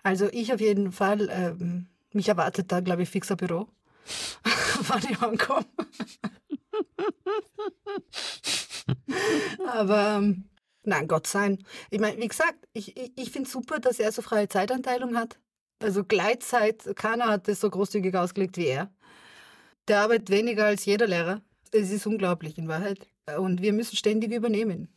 Also 0.01 0.27
ich 0.31 0.51
auf 0.53 0.59
jeden 0.59 0.91
Fall, 0.91 1.29
ähm, 1.31 1.87
mich 2.11 2.27
erwartet 2.27 2.71
da, 2.71 2.79
glaube 2.79 3.03
ich, 3.03 3.09
fixer 3.09 3.35
Büro, 3.35 3.67
wann 4.87 5.03
ich 5.09 5.21
ankomme. 5.21 5.65
Aber 9.67 10.17
ähm, 10.17 10.45
nein, 10.83 11.07
Gott 11.07 11.27
sein. 11.27 11.63
Ich 11.91 11.99
meine, 11.99 12.19
wie 12.19 12.27
gesagt, 12.27 12.57
ich, 12.73 12.97
ich, 12.97 13.11
ich 13.15 13.29
finde 13.31 13.49
super, 13.49 13.79
dass 13.79 13.99
er 13.99 14.11
so 14.11 14.23
freie 14.23 14.49
Zeitanteilung 14.49 15.15
hat. 15.15 15.39
Also 15.79 16.03
Gleitzeit, 16.03 16.95
keiner 16.95 17.27
hat 17.27 17.47
das 17.47 17.59
so 17.59 17.69
großzügig 17.69 18.15
ausgelegt 18.15 18.57
wie 18.57 18.65
er. 18.65 18.91
Der 19.87 20.01
arbeitet 20.01 20.29
weniger 20.29 20.65
als 20.65 20.85
jeder 20.85 21.07
Lehrer. 21.07 21.41
Es 21.71 21.91
ist 21.91 22.07
unglaublich 22.07 22.57
in 22.57 22.67
Wahrheit. 22.67 23.07
Und 23.37 23.61
wir 23.61 23.73
müssen 23.73 23.95
ständig 23.95 24.31
übernehmen. 24.31 24.89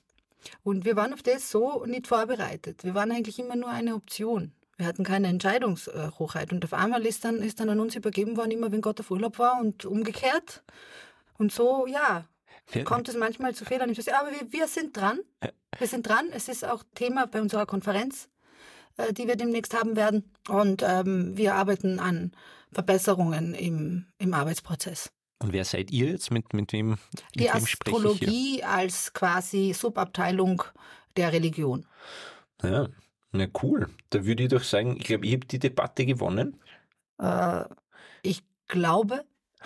Und 0.62 0.84
wir 0.84 0.96
waren 0.96 1.12
auf 1.12 1.22
das 1.22 1.50
so 1.50 1.84
nicht 1.86 2.06
vorbereitet. 2.06 2.84
Wir 2.84 2.94
waren 2.94 3.12
eigentlich 3.12 3.38
immer 3.38 3.56
nur 3.56 3.70
eine 3.70 3.94
Option. 3.94 4.52
Wir 4.76 4.86
hatten 4.86 5.04
keine 5.04 5.28
Entscheidungshochheit. 5.28 6.52
Und 6.52 6.64
auf 6.64 6.74
einmal 6.74 7.06
ist 7.06 7.24
dann, 7.24 7.36
ist 7.36 7.60
dann 7.60 7.70
an 7.70 7.80
uns 7.80 7.94
übergeben 7.94 8.36
worden, 8.36 8.50
immer 8.50 8.72
wenn 8.72 8.82
Gott 8.82 9.00
auf 9.00 9.10
Urlaub 9.10 9.38
war 9.38 9.58
und 9.60 9.84
umgekehrt. 9.86 10.62
Und 11.38 11.52
so, 11.52 11.86
ja, 11.86 12.26
kommt 12.84 13.08
es 13.08 13.16
manchmal 13.16 13.54
zu 13.54 13.64
Fehlern. 13.64 13.90
Aber 13.90 14.30
wir, 14.30 14.52
wir 14.52 14.68
sind 14.68 14.96
dran. 14.96 15.20
Wir 15.78 15.86
sind 15.86 16.06
dran. 16.06 16.26
Es 16.32 16.48
ist 16.48 16.64
auch 16.64 16.82
Thema 16.94 17.26
bei 17.26 17.40
unserer 17.40 17.66
Konferenz, 17.66 18.28
äh, 18.96 19.12
die 19.12 19.26
wir 19.26 19.36
demnächst 19.36 19.74
haben 19.74 19.96
werden. 19.96 20.30
Und 20.48 20.82
ähm, 20.86 21.36
wir 21.36 21.54
arbeiten 21.54 21.98
an 21.98 22.32
Verbesserungen 22.72 23.54
im, 23.54 24.06
im 24.18 24.34
Arbeitsprozess. 24.34 25.10
Und 25.38 25.52
wer 25.52 25.64
seid 25.64 25.90
ihr 25.90 26.10
jetzt? 26.10 26.30
Mit, 26.30 26.54
mit 26.54 26.72
wem? 26.72 26.90
Mit 26.90 27.00
Die 27.34 27.40
wem 27.40 27.50
Astrologie 27.50 28.62
als 28.62 29.12
quasi 29.12 29.74
Subabteilung 29.74 30.62
der 31.16 31.32
Religion. 31.32 31.86
Ja, 32.62 32.88
na 33.32 33.46
cool. 33.62 33.88
Da 34.10 34.24
würde 34.24 34.44
ich 34.44 34.48
doch 34.48 34.62
sagen, 34.62 34.96
ich 34.98 35.04
glaube, 35.04 35.26
ich 35.26 35.34
habe 35.34 35.46
die 35.46 35.58
Debatte 35.58 36.06
gewonnen. 36.06 36.58
Äh, 37.18 37.64
ich 38.22 38.42
glaube, 38.68 39.24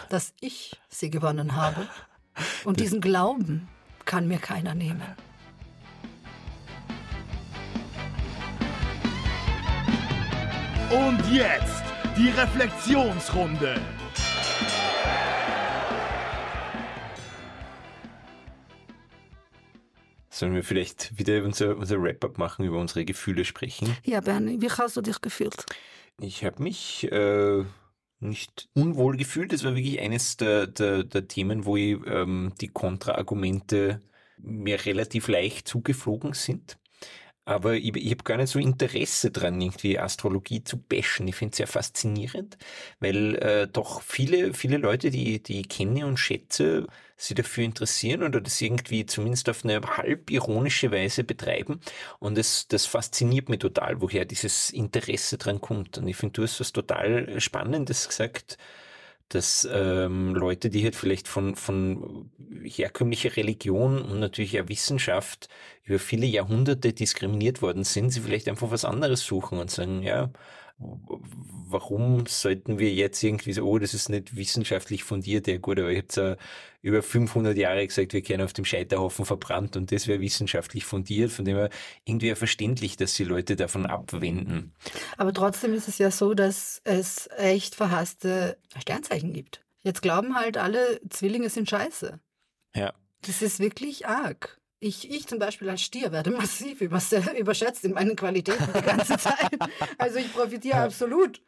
dass 0.08 0.34
ich 0.40 0.80
sie 0.88 1.10
gewonnen 1.10 1.54
habe. 1.54 1.86
Und 2.64 2.80
diesen 2.80 3.00
Glauben 3.00 3.68
kann 4.04 4.26
mir 4.26 4.38
keiner 4.38 4.74
nehmen. 4.74 5.02
Und 10.90 11.20
jetzt 11.32 11.84
die 12.16 12.30
Reflexionsrunde. 12.30 13.80
Sollen 20.40 20.54
wir 20.54 20.64
vielleicht 20.64 21.18
wieder 21.18 21.44
unser, 21.44 21.76
unser 21.76 22.02
Wrap-up 22.02 22.38
machen, 22.38 22.64
über 22.64 22.78
unsere 22.78 23.04
Gefühle 23.04 23.44
sprechen? 23.44 23.94
Ja, 24.06 24.22
Bernie, 24.22 24.58
wie 24.62 24.70
hast 24.70 24.96
du 24.96 25.02
dich 25.02 25.20
gefühlt? 25.20 25.66
Ich 26.18 26.46
habe 26.46 26.62
mich 26.62 27.06
äh, 27.12 27.62
nicht 28.20 28.70
unwohl 28.72 29.18
gefühlt. 29.18 29.52
Das 29.52 29.64
war 29.64 29.74
wirklich 29.74 30.00
eines 30.00 30.38
der, 30.38 30.66
der, 30.66 31.04
der 31.04 31.28
Themen, 31.28 31.66
wo 31.66 31.76
ich, 31.76 31.98
ähm, 32.06 32.54
die 32.58 32.68
Kontraargumente 32.68 34.00
mir 34.38 34.82
relativ 34.86 35.28
leicht 35.28 35.68
zugeflogen 35.68 36.32
sind. 36.32 36.78
Aber 37.50 37.74
ich, 37.74 37.96
ich 37.96 38.10
habe 38.12 38.22
gar 38.22 38.36
nicht 38.36 38.50
so 38.50 38.60
Interesse 38.60 39.32
dran, 39.32 39.60
irgendwie 39.60 39.98
Astrologie 39.98 40.62
zu 40.62 40.76
bashen. 40.78 41.26
Ich 41.26 41.34
finde 41.34 41.50
es 41.50 41.56
sehr 41.56 41.66
faszinierend, 41.66 42.56
weil 43.00 43.34
äh, 43.42 43.66
doch 43.66 44.02
viele, 44.02 44.54
viele 44.54 44.76
Leute, 44.76 45.10
die, 45.10 45.42
die 45.42 45.62
ich 45.62 45.68
kenne 45.68 46.06
und 46.06 46.16
schätze, 46.16 46.86
sich 47.16 47.34
dafür 47.34 47.64
interessieren 47.64 48.22
oder 48.22 48.40
das 48.40 48.60
irgendwie 48.60 49.04
zumindest 49.04 49.48
auf 49.48 49.64
eine 49.64 49.80
halb 49.80 50.30
ironische 50.30 50.92
Weise 50.92 51.24
betreiben. 51.24 51.80
Und 52.20 52.38
das, 52.38 52.68
das 52.68 52.86
fasziniert 52.86 53.48
mich 53.48 53.58
total, 53.58 54.00
woher 54.00 54.24
dieses 54.24 54.70
Interesse 54.70 55.36
dran 55.36 55.60
kommt. 55.60 55.98
Und 55.98 56.06
ich 56.06 56.16
finde, 56.16 56.34
du 56.34 56.42
hast 56.44 56.60
was 56.60 56.72
total 56.72 57.40
Spannendes 57.40 58.08
gesagt 58.08 58.58
dass 59.30 59.66
ähm, 59.70 60.34
Leute, 60.34 60.70
die 60.70 60.84
halt 60.84 60.96
vielleicht 60.96 61.28
von, 61.28 61.54
von 61.56 62.30
herkömmlicher 62.64 63.36
Religion 63.36 64.02
und 64.02 64.20
natürlich 64.20 64.60
auch 64.60 64.68
Wissenschaft 64.68 65.48
über 65.84 65.98
viele 65.98 66.26
Jahrhunderte 66.26 66.92
diskriminiert 66.92 67.62
worden 67.62 67.84
sind, 67.84 68.10
sie 68.10 68.20
vielleicht 68.20 68.48
einfach 68.48 68.70
was 68.70 68.84
anderes 68.84 69.24
suchen 69.24 69.58
und 69.58 69.70
sagen, 69.70 70.02
ja, 70.02 70.30
warum 70.80 72.26
sollten 72.26 72.78
wir 72.78 72.92
jetzt 72.92 73.22
irgendwie 73.22 73.52
so, 73.52 73.64
oh, 73.64 73.78
das 73.78 73.94
ist 73.94 74.08
nicht 74.08 74.36
wissenschaftlich 74.36 75.04
fundiert, 75.04 75.46
ja 75.46 75.58
gut, 75.58 75.78
aber 75.78 75.90
ich 75.90 75.98
habe 75.98 76.08
ja 76.16 76.36
über 76.82 77.02
500 77.02 77.56
Jahre 77.56 77.86
gesagt, 77.86 78.12
wir 78.12 78.22
kehren 78.22 78.40
auf 78.40 78.52
dem 78.52 78.64
Scheiterhaufen 78.64 79.24
verbrannt 79.24 79.76
und 79.76 79.92
das 79.92 80.06
wäre 80.06 80.20
wissenschaftlich 80.20 80.84
fundiert, 80.84 81.30
von 81.30 81.44
dem 81.44 81.56
her 81.56 81.70
irgendwie 82.04 82.34
verständlich, 82.34 82.96
dass 82.96 83.14
die 83.14 83.24
Leute 83.24 83.56
davon 83.56 83.86
abwenden. 83.86 84.72
Aber 85.16 85.32
trotzdem 85.32 85.74
ist 85.74 85.88
es 85.88 85.98
ja 85.98 86.10
so, 86.10 86.34
dass 86.34 86.80
es 86.84 87.28
echt 87.36 87.74
verhasste 87.74 88.58
Sternzeichen 88.78 89.32
gibt. 89.32 89.62
Jetzt 89.82 90.02
glauben 90.02 90.34
halt 90.36 90.56
alle, 90.56 91.00
Zwillinge 91.08 91.50
sind 91.50 91.68
scheiße. 91.68 92.18
Ja. 92.74 92.94
Das 93.22 93.42
ist 93.42 93.60
wirklich 93.60 94.06
arg. 94.06 94.59
Ich, 94.82 95.10
ich 95.10 95.26
zum 95.26 95.38
Beispiel 95.38 95.68
als 95.68 95.82
Stier 95.82 96.10
werde 96.10 96.30
massiv 96.42 96.80
überschätzt 96.80 97.84
in 97.84 97.92
meinen 97.92 98.16
Qualitäten 98.16 98.66
die 98.74 98.82
ganze 98.82 99.16
Zeit. 99.18 99.50
Also 99.98 100.18
ich 100.18 100.32
profitiere 100.32 100.78
absolut 100.78 101.42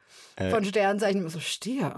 von 0.50 0.64
Sternzeichen. 0.64 1.20
Immer 1.22 1.30
so 1.30 1.40
Stier. 1.40 1.94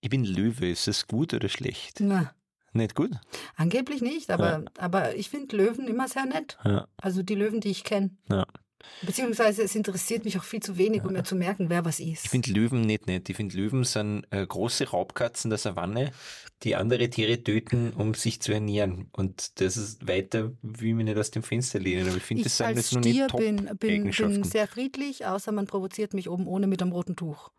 Ich 0.00 0.10
bin 0.10 0.24
Löwe. 0.24 0.70
Ist 0.70 0.86
das 0.86 1.06
gut 1.08 1.34
oder 1.34 1.48
schlecht? 1.48 1.98
Na, 2.00 2.32
Nicht 2.72 2.94
gut? 2.94 3.10
angeblich 3.56 4.00
nicht, 4.00 4.30
aber, 4.30 4.64
aber 4.78 5.16
ich 5.16 5.28
finde 5.28 5.56
Löwen 5.56 5.88
immer 5.88 6.06
sehr 6.08 6.26
nett. 6.26 6.56
Ja. 6.64 6.86
Also 6.98 7.22
die 7.22 7.34
Löwen, 7.34 7.60
die 7.60 7.70
ich 7.70 7.82
kenne. 7.84 8.10
ja. 8.28 8.46
Beziehungsweise 9.02 9.62
es 9.62 9.74
interessiert 9.74 10.24
mich 10.24 10.38
auch 10.38 10.44
viel 10.44 10.60
zu 10.60 10.78
wenig, 10.78 11.04
um 11.04 11.12
mir 11.12 11.24
zu 11.24 11.36
merken, 11.36 11.68
wer 11.68 11.84
was 11.84 12.00
ist. 12.00 12.24
Ich 12.24 12.30
finde 12.30 12.50
Löwen 12.52 12.82
nicht 12.82 13.06
nett. 13.06 13.28
Ich 13.28 13.36
finde 13.36 13.56
Löwen 13.56 13.84
sind 13.84 14.26
äh, 14.30 14.46
große 14.46 14.88
Raubkatzen 14.88 15.50
der 15.50 15.58
Savanne, 15.58 16.12
die 16.62 16.76
andere 16.76 17.10
Tiere 17.10 17.42
töten, 17.42 17.92
um 17.92 18.14
sich 18.14 18.40
zu 18.40 18.52
ernähren. 18.52 19.08
Und 19.12 19.60
das 19.60 19.76
ist 19.76 20.06
weiter, 20.08 20.52
wie 20.62 20.94
mich 20.94 21.04
nicht 21.04 21.18
aus 21.18 21.30
dem 21.30 21.42
Fenster 21.42 21.78
lehnen. 21.78 22.08
Aber 22.08 22.16
ich 22.16 22.22
finde, 22.22 22.44
das 22.44 22.56
sind 22.56 22.76
jetzt 22.76 22.88
Stier 22.88 23.00
nicht 23.00 23.36
bin, 23.36 23.56
bin, 23.56 23.56
bin 23.56 23.66
Top-Eigenschaften. 23.68 24.44
sehr 24.44 24.66
friedlich, 24.66 25.26
außer 25.26 25.52
man 25.52 25.66
provoziert 25.66 26.14
mich 26.14 26.28
oben 26.28 26.46
ohne 26.46 26.66
mit 26.66 26.80
einem 26.80 26.92
roten 26.92 27.16
Tuch. 27.16 27.50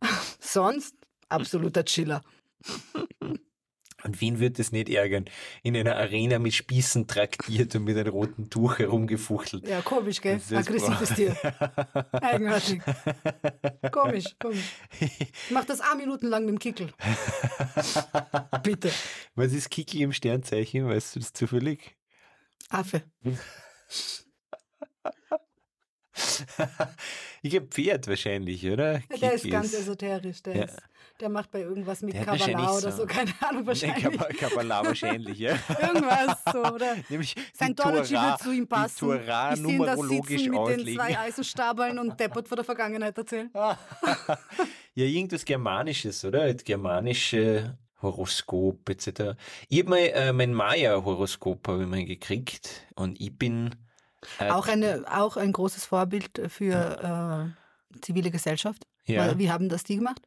Sonst 0.40 0.94
absoluter 1.28 1.84
Chiller. 1.84 2.22
Und 4.06 4.20
wen 4.20 4.38
wird 4.38 4.58
es 4.58 4.70
nicht 4.72 4.88
ärgern? 4.88 5.24
In 5.62 5.76
einer 5.76 5.96
Arena 5.96 6.38
mit 6.38 6.54
Spießen 6.54 7.06
traktiert 7.08 7.74
und 7.74 7.84
mit 7.84 7.96
einem 7.96 8.12
roten 8.12 8.48
Tuch 8.50 8.78
herumgefuchtelt. 8.78 9.66
Ja, 9.66 9.80
komisch, 9.82 10.20
gell? 10.20 10.36
Ist- 10.36 10.52
Aggressives 10.52 11.08
Tier. 11.14 11.36
Eigenartig. 12.12 12.80
Komisch, 13.90 14.26
komisch. 14.38 14.64
Ich 15.00 15.50
mach 15.50 15.64
das 15.64 15.80
auch 15.80 15.96
Minuten 15.96 16.28
lang 16.28 16.44
mit 16.44 16.54
dem 16.54 16.58
Kickel. 16.58 16.92
Bitte. 18.62 18.92
Was 19.34 19.52
ist 19.52 19.70
Kiki 19.70 20.02
im 20.02 20.12
Sternzeichen? 20.12 20.86
Weißt 20.88 21.16
du 21.16 21.20
das 21.20 21.32
zufällig? 21.32 21.96
Affe. 22.70 23.02
Ich 27.42 27.50
glaube 27.50 27.66
Pferd 27.68 28.08
wahrscheinlich, 28.08 28.66
oder? 28.66 29.00
Der 29.20 29.32
ist 29.34 29.42
Kiki 29.42 29.50
ganz 29.52 29.72
esoterisch. 29.74 30.42
Der, 30.42 30.56
Ja. 30.56 30.64
ist, 30.64 30.78
der 31.20 31.28
macht 31.28 31.50
bei 31.50 31.60
irgendwas 31.60 32.02
mit 32.02 32.14
Kabbalah 32.14 32.72
oder 32.76 32.92
so- 32.92 32.98
so, 33.02 33.06
keine 33.06 33.32
Ahnung, 33.40 33.62
Nee, 33.62 33.66
wahrscheinlich. 33.68 34.18
Kab- 34.18 34.36
Kabbalah 34.38 34.84
wahrscheinlich, 34.86 35.38
ja. 35.38 35.52
Irgendwas 35.80 36.38
so, 36.52 36.64
oder? 36.64 36.96
Nämlich 37.08 37.34
Tora- 37.76 38.08
wird 38.10 38.40
zu 38.40 38.50
ihm 38.52 38.66
passen. 38.66 38.94
Die 38.94 39.00
Torah 39.18 39.52
ich 39.52 39.60
sehe 39.60 39.68
ihn 39.72 39.78
da 39.82 39.96
numerologisch 39.96 40.40
sitzen 40.42 40.50
mit 40.50 40.86
den 40.86 40.94
zwei 40.94 41.18
Eisenstabeln 41.18 41.98
und 41.98 42.18
deppert 42.20 42.48
von 42.48 42.56
der 42.56 42.64
Vergangenheit 42.64 43.16
erzählen. 43.16 43.50
Ja, 43.54 45.04
irgendwas 45.04 45.44
Germanisches, 45.44 46.24
oder? 46.24 46.40
Halt 46.42 46.64
Germanische 46.64 47.76
Horoskop 48.02 48.88
etc. 48.88 49.36
Ich 49.68 49.80
habe 49.80 49.90
mal 49.90 49.98
äh, 49.98 50.32
mein 50.32 50.52
Maya-Horoskop 50.54 51.66
habe 51.68 51.82
ich 51.82 51.88
mal 51.88 52.04
gekriegt 52.04 52.68
und 52.94 53.20
ich 53.20 53.36
bin 53.36 53.74
äh, 54.38 54.50
Auch, 54.50 54.68
eine, 54.68 55.04
auch 55.10 55.36
ein 55.36 55.52
großes 55.52 55.86
Vorbild 55.86 56.40
für 56.48 57.52
äh, 57.94 57.98
zivile 58.00 58.30
Gesellschaft. 58.30 58.86
Ja. 59.06 59.26
Weil, 59.26 59.38
wie 59.38 59.50
haben 59.50 59.68
das 59.68 59.84
die 59.84 59.96
gemacht? 59.96 60.20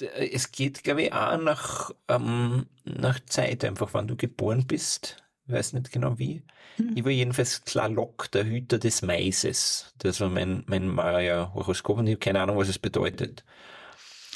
D- 0.00 0.08
es 0.32 0.50
geht, 0.52 0.82
glaube 0.84 1.02
ich, 1.02 1.12
auch 1.12 1.38
nach, 1.38 1.90
ähm, 2.08 2.66
nach 2.84 3.20
Zeit, 3.26 3.64
einfach 3.64 3.90
wann 3.92 4.08
du 4.08 4.16
geboren 4.16 4.66
bist. 4.66 5.16
Ich 5.46 5.52
weiß 5.54 5.72
nicht 5.74 5.92
genau 5.92 6.18
wie. 6.18 6.42
Hm. 6.76 6.92
Ich 6.96 7.04
war 7.04 7.10
jedenfalls 7.12 7.64
Klalok, 7.64 8.30
der 8.32 8.44
Hüter 8.44 8.78
des 8.78 9.02
Maises. 9.02 9.94
Das 9.98 10.20
war 10.20 10.28
mein, 10.28 10.64
mein 10.66 10.88
Maya-Horoskop 10.88 11.98
und 11.98 12.06
ich 12.08 12.14
habe 12.14 12.20
keine 12.20 12.40
Ahnung, 12.40 12.56
was 12.58 12.68
es 12.68 12.78
bedeutet. 12.78 13.44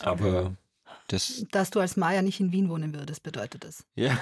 Aber 0.01 0.57
das, 1.09 1.45
Dass 1.51 1.71
du 1.71 1.81
als 1.81 1.97
Maya 1.97 2.23
nicht 2.23 2.39
in 2.41 2.53
Wien 2.53 2.69
wohnen 2.71 2.95
würdest, 2.95 3.23
bedeutet 3.25 3.65
das. 3.65 3.85
ja. 3.97 4.17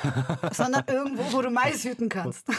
Sondern 0.52 0.84
irgendwo, 0.88 1.30
wo 1.32 1.42
du 1.42 1.50
Mais 1.50 1.84
hüten 1.84 2.08
kannst. 2.08 2.46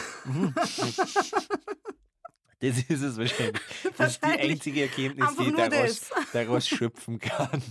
Das 2.68 2.76
ist 2.76 2.90
es 3.02 3.16
wahrscheinlich. 3.16 3.60
Das 3.96 4.12
ist 4.12 4.22
die 4.24 4.28
einzige 4.28 4.82
Erkenntnis, 4.82 5.28
die 5.38 5.44
ich 5.48 5.54
daraus, 5.56 6.10
daraus 6.32 6.68
schöpfen 6.68 7.18
kann. 7.18 7.62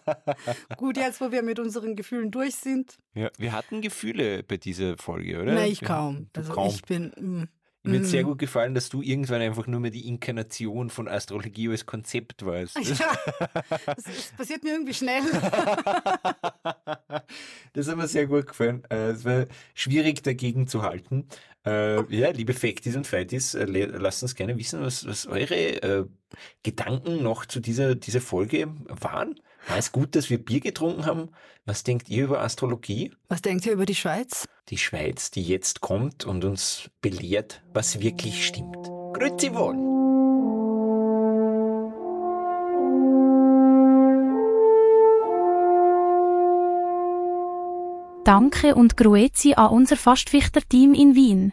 Gut, 0.76 0.96
jetzt, 0.98 1.20
wo 1.22 1.32
wir 1.32 1.42
mit 1.42 1.58
unseren 1.58 1.96
Gefühlen 1.96 2.30
durch 2.30 2.54
sind. 2.56 2.98
Ja, 3.14 3.30
wir 3.38 3.52
hatten 3.52 3.80
Gefühle 3.80 4.42
bei 4.42 4.58
dieser 4.58 4.98
Folge, 4.98 5.40
oder? 5.42 5.54
Nein, 5.54 5.70
ich 5.72 5.80
kaum. 5.80 6.28
Du 6.34 6.40
Also 6.40 6.52
kaum. 6.52 6.68
ich 6.68 6.82
bin. 6.82 7.48
mm, 7.84 7.90
Mir 7.90 8.00
hat 8.00 8.06
sehr 8.06 8.22
mm. 8.22 8.26
gut 8.26 8.38
gefallen, 8.38 8.74
dass 8.74 8.90
du 8.90 9.00
irgendwann 9.00 9.40
einfach 9.40 9.66
nur 9.66 9.80
mehr 9.80 9.90
die 9.90 10.06
Inkarnation 10.06 10.90
von 10.90 11.08
Astrologie 11.08 11.70
als 11.70 11.86
Konzept 11.86 12.44
warst. 12.44 12.76
Ja, 12.76 13.18
das, 13.86 14.04
das 14.04 14.32
passiert 14.36 14.62
mir 14.62 14.72
irgendwie 14.72 14.94
schnell. 14.94 15.22
Das 17.72 17.88
hat 17.88 17.96
mir 17.96 18.08
sehr 18.08 18.26
gut 18.26 18.46
gefallen. 18.46 18.82
Äh, 18.90 19.10
Es 19.10 19.24
war 19.24 19.46
schwierig 19.74 20.22
dagegen 20.22 20.66
zu 20.66 20.82
halten. 20.82 21.26
Äh, 21.68 22.16
ja, 22.16 22.30
liebe 22.30 22.54
Facties 22.54 22.96
und 22.96 23.06
Fighties, 23.06 23.54
äh, 23.54 23.64
lasst 23.66 24.22
uns 24.22 24.34
gerne 24.34 24.56
wissen, 24.56 24.80
was, 24.80 25.06
was 25.06 25.26
eure 25.26 25.82
äh, 25.82 26.04
Gedanken 26.62 27.22
noch 27.22 27.44
zu 27.44 27.60
dieser, 27.60 27.94
dieser 27.94 28.20
Folge 28.20 28.68
waren. 28.88 29.38
War 29.66 29.76
es 29.76 29.92
gut, 29.92 30.16
dass 30.16 30.30
wir 30.30 30.42
Bier 30.42 30.60
getrunken 30.60 31.04
haben? 31.04 31.28
Was 31.66 31.82
denkt 31.82 32.08
ihr 32.08 32.24
über 32.24 32.40
Astrologie? 32.40 33.12
Was 33.28 33.42
denkt 33.42 33.66
ihr 33.66 33.72
über 33.72 33.84
die 33.84 33.94
Schweiz? 33.94 34.46
Die 34.70 34.78
Schweiz, 34.78 35.30
die 35.30 35.42
jetzt 35.42 35.82
kommt 35.82 36.24
und 36.24 36.44
uns 36.44 36.88
belehrt, 37.02 37.62
was 37.74 38.00
wirklich 38.00 38.46
stimmt. 38.46 38.76
Grüezi 39.12 39.54
wohl! 39.54 39.76
Danke 48.24 48.74
und 48.74 48.96
Grüezi 48.96 49.54
an 49.54 49.70
unser 49.70 49.96
Fastfichter-Team 49.96 50.92
in 50.92 51.14
Wien. 51.14 51.52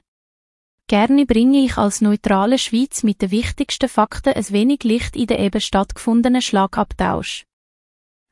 Gerne 0.88 1.26
bringe 1.26 1.66
ich 1.66 1.78
als 1.78 2.02
neutrale 2.02 2.60
Schweiz 2.60 3.02
mit 3.02 3.22
den 3.22 3.32
wichtigsten 3.32 3.90
Fakten 3.90 4.34
ein 4.34 4.50
wenig 4.50 4.84
Licht 4.84 5.16
in 5.16 5.26
den 5.26 5.40
eben 5.40 5.60
stattgefundenen 5.60 6.44
Schlagabtausch. 6.44 7.46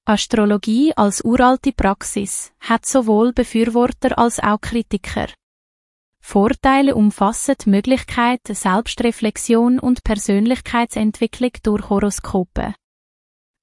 Astrologie 0.06 0.94
als 0.96 1.24
uralte 1.24 1.72
Praxis 1.72 2.52
hat 2.60 2.86
sowohl 2.86 3.34
Befürworter 3.34 4.20
als 4.20 4.40
auch 4.40 4.62
Kritiker. 4.62 5.30
Vorteile 6.20 6.94
umfassen 6.96 7.56
die 7.64 7.70
Möglichkeit 7.70 8.42
Selbstreflexion 8.48 9.80
und 9.80 10.04
Persönlichkeitsentwicklung 10.04 11.52
durch 11.64 11.90
Horoskope. 11.90 12.76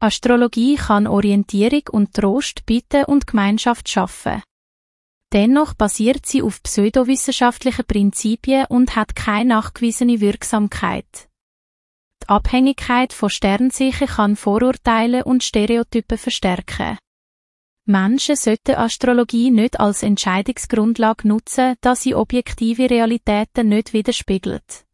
Astrologie 0.01 0.77
kann 0.77 1.07
Orientierung 1.07 1.83
und 1.93 2.15
Trost 2.15 2.67
bieten 2.67 3.05
und 3.05 3.27
Gemeinschaft 3.27 3.89
schaffen. 3.89 4.43
Dennoch 5.33 5.75
basiert 5.75 6.27
sie 6.27 6.43
auf 6.43 6.63
pseudowissenschaftlichen 6.63 7.85
Prinzipien 7.85 8.67
und 8.69 8.97
hat 8.97 9.15
keine 9.15 9.51
nachgewiesene 9.51 10.21
Wirksamkeit. 10.21 11.29
Die 12.23 12.29
Abhängigkeit 12.29 13.13
von 13.13 13.31
Sternsichen 13.31 14.09
kann 14.09 14.37
Vorurteile 14.37 15.25
und 15.25 15.45
Stereotypen 15.45 16.19
verstärken. 16.19 16.99
Menschen 17.87 18.37
sollten 18.37 18.75
Astrologie 18.77 19.51
nicht 19.51 19.81
als 19.81 20.03
Entscheidungsgrundlage 20.03 21.27
nutzen, 21.27 21.75
da 21.81 21.95
sie 21.97 22.15
objektive 22.15 22.91
Realitäten 22.91 23.69
nicht 23.69 23.93
widerspiegelt. 23.93 24.85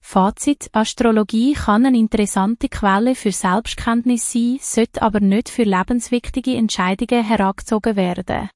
Fazit 0.00 0.68
Astrologie 0.72 1.54
kann 1.54 1.86
eine 1.86 1.98
interessante 1.98 2.68
Quelle 2.68 3.14
für 3.14 3.32
Selbstkenntnis 3.32 4.30
sein, 4.30 4.58
sollte 4.60 5.00
aber 5.00 5.20
nicht 5.20 5.48
für 5.48 5.62
lebenswichtige 5.62 6.54
Entscheidungen 6.56 7.24
herangezogen 7.24 7.96
werden. 7.96 8.50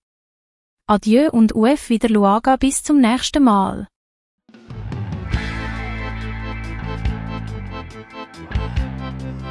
Adieu 0.90 1.28
und 1.30 1.54
UF 1.54 1.90
wieder 1.90 2.08
Luaga 2.08 2.56
bis 2.56 2.82
zum 2.82 2.98
nächsten 2.98 3.44
Mal. 3.44 3.88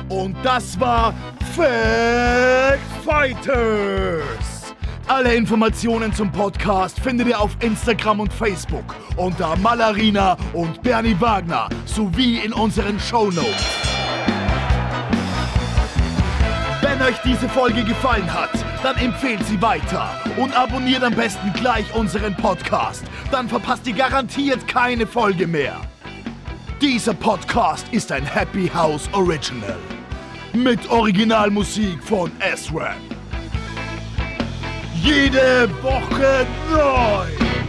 Und 0.09 0.35
das 0.41 0.79
war 0.79 1.13
Fact 1.55 2.79
Fighters. 3.05 4.73
Alle 5.05 5.35
Informationen 5.35 6.11
zum 6.11 6.31
Podcast 6.31 6.99
findet 6.99 7.27
ihr 7.27 7.39
auf 7.39 7.55
Instagram 7.61 8.21
und 8.21 8.33
Facebook 8.33 8.95
unter 9.15 9.55
Malarina 9.57 10.37
und 10.53 10.81
Bernie 10.81 11.15
Wagner 11.19 11.69
sowie 11.85 12.39
in 12.39 12.51
unseren 12.51 12.99
Show 12.99 13.29
Notes. 13.29 13.96
Wenn 16.97 17.09
euch 17.09 17.19
diese 17.23 17.47
Folge 17.49 17.83
gefallen 17.83 18.33
hat, 18.33 18.49
dann 18.81 18.95
empfehlt 18.97 19.45
sie 19.45 19.61
weiter 19.61 20.19
und 20.35 20.57
abonniert 20.57 21.03
am 21.03 21.13
besten 21.13 21.53
gleich 21.53 21.85
unseren 21.93 22.35
Podcast. 22.35 23.03
Dann 23.29 23.47
verpasst 23.47 23.85
ihr 23.85 23.93
garantiert 23.93 24.67
keine 24.67 25.05
Folge 25.05 25.45
mehr. 25.45 25.79
Dieser 26.81 27.13
Podcast 27.13 27.87
ist 27.91 28.11
ein 28.11 28.25
Happy 28.25 28.67
House 28.73 29.07
Original 29.13 29.77
mit 30.53 30.89
Originalmusik 30.89 32.01
von 32.03 32.31
S-Rap. 32.39 32.95
Jede 34.95 35.69
Woche 35.83 36.47
neu. 36.71 37.66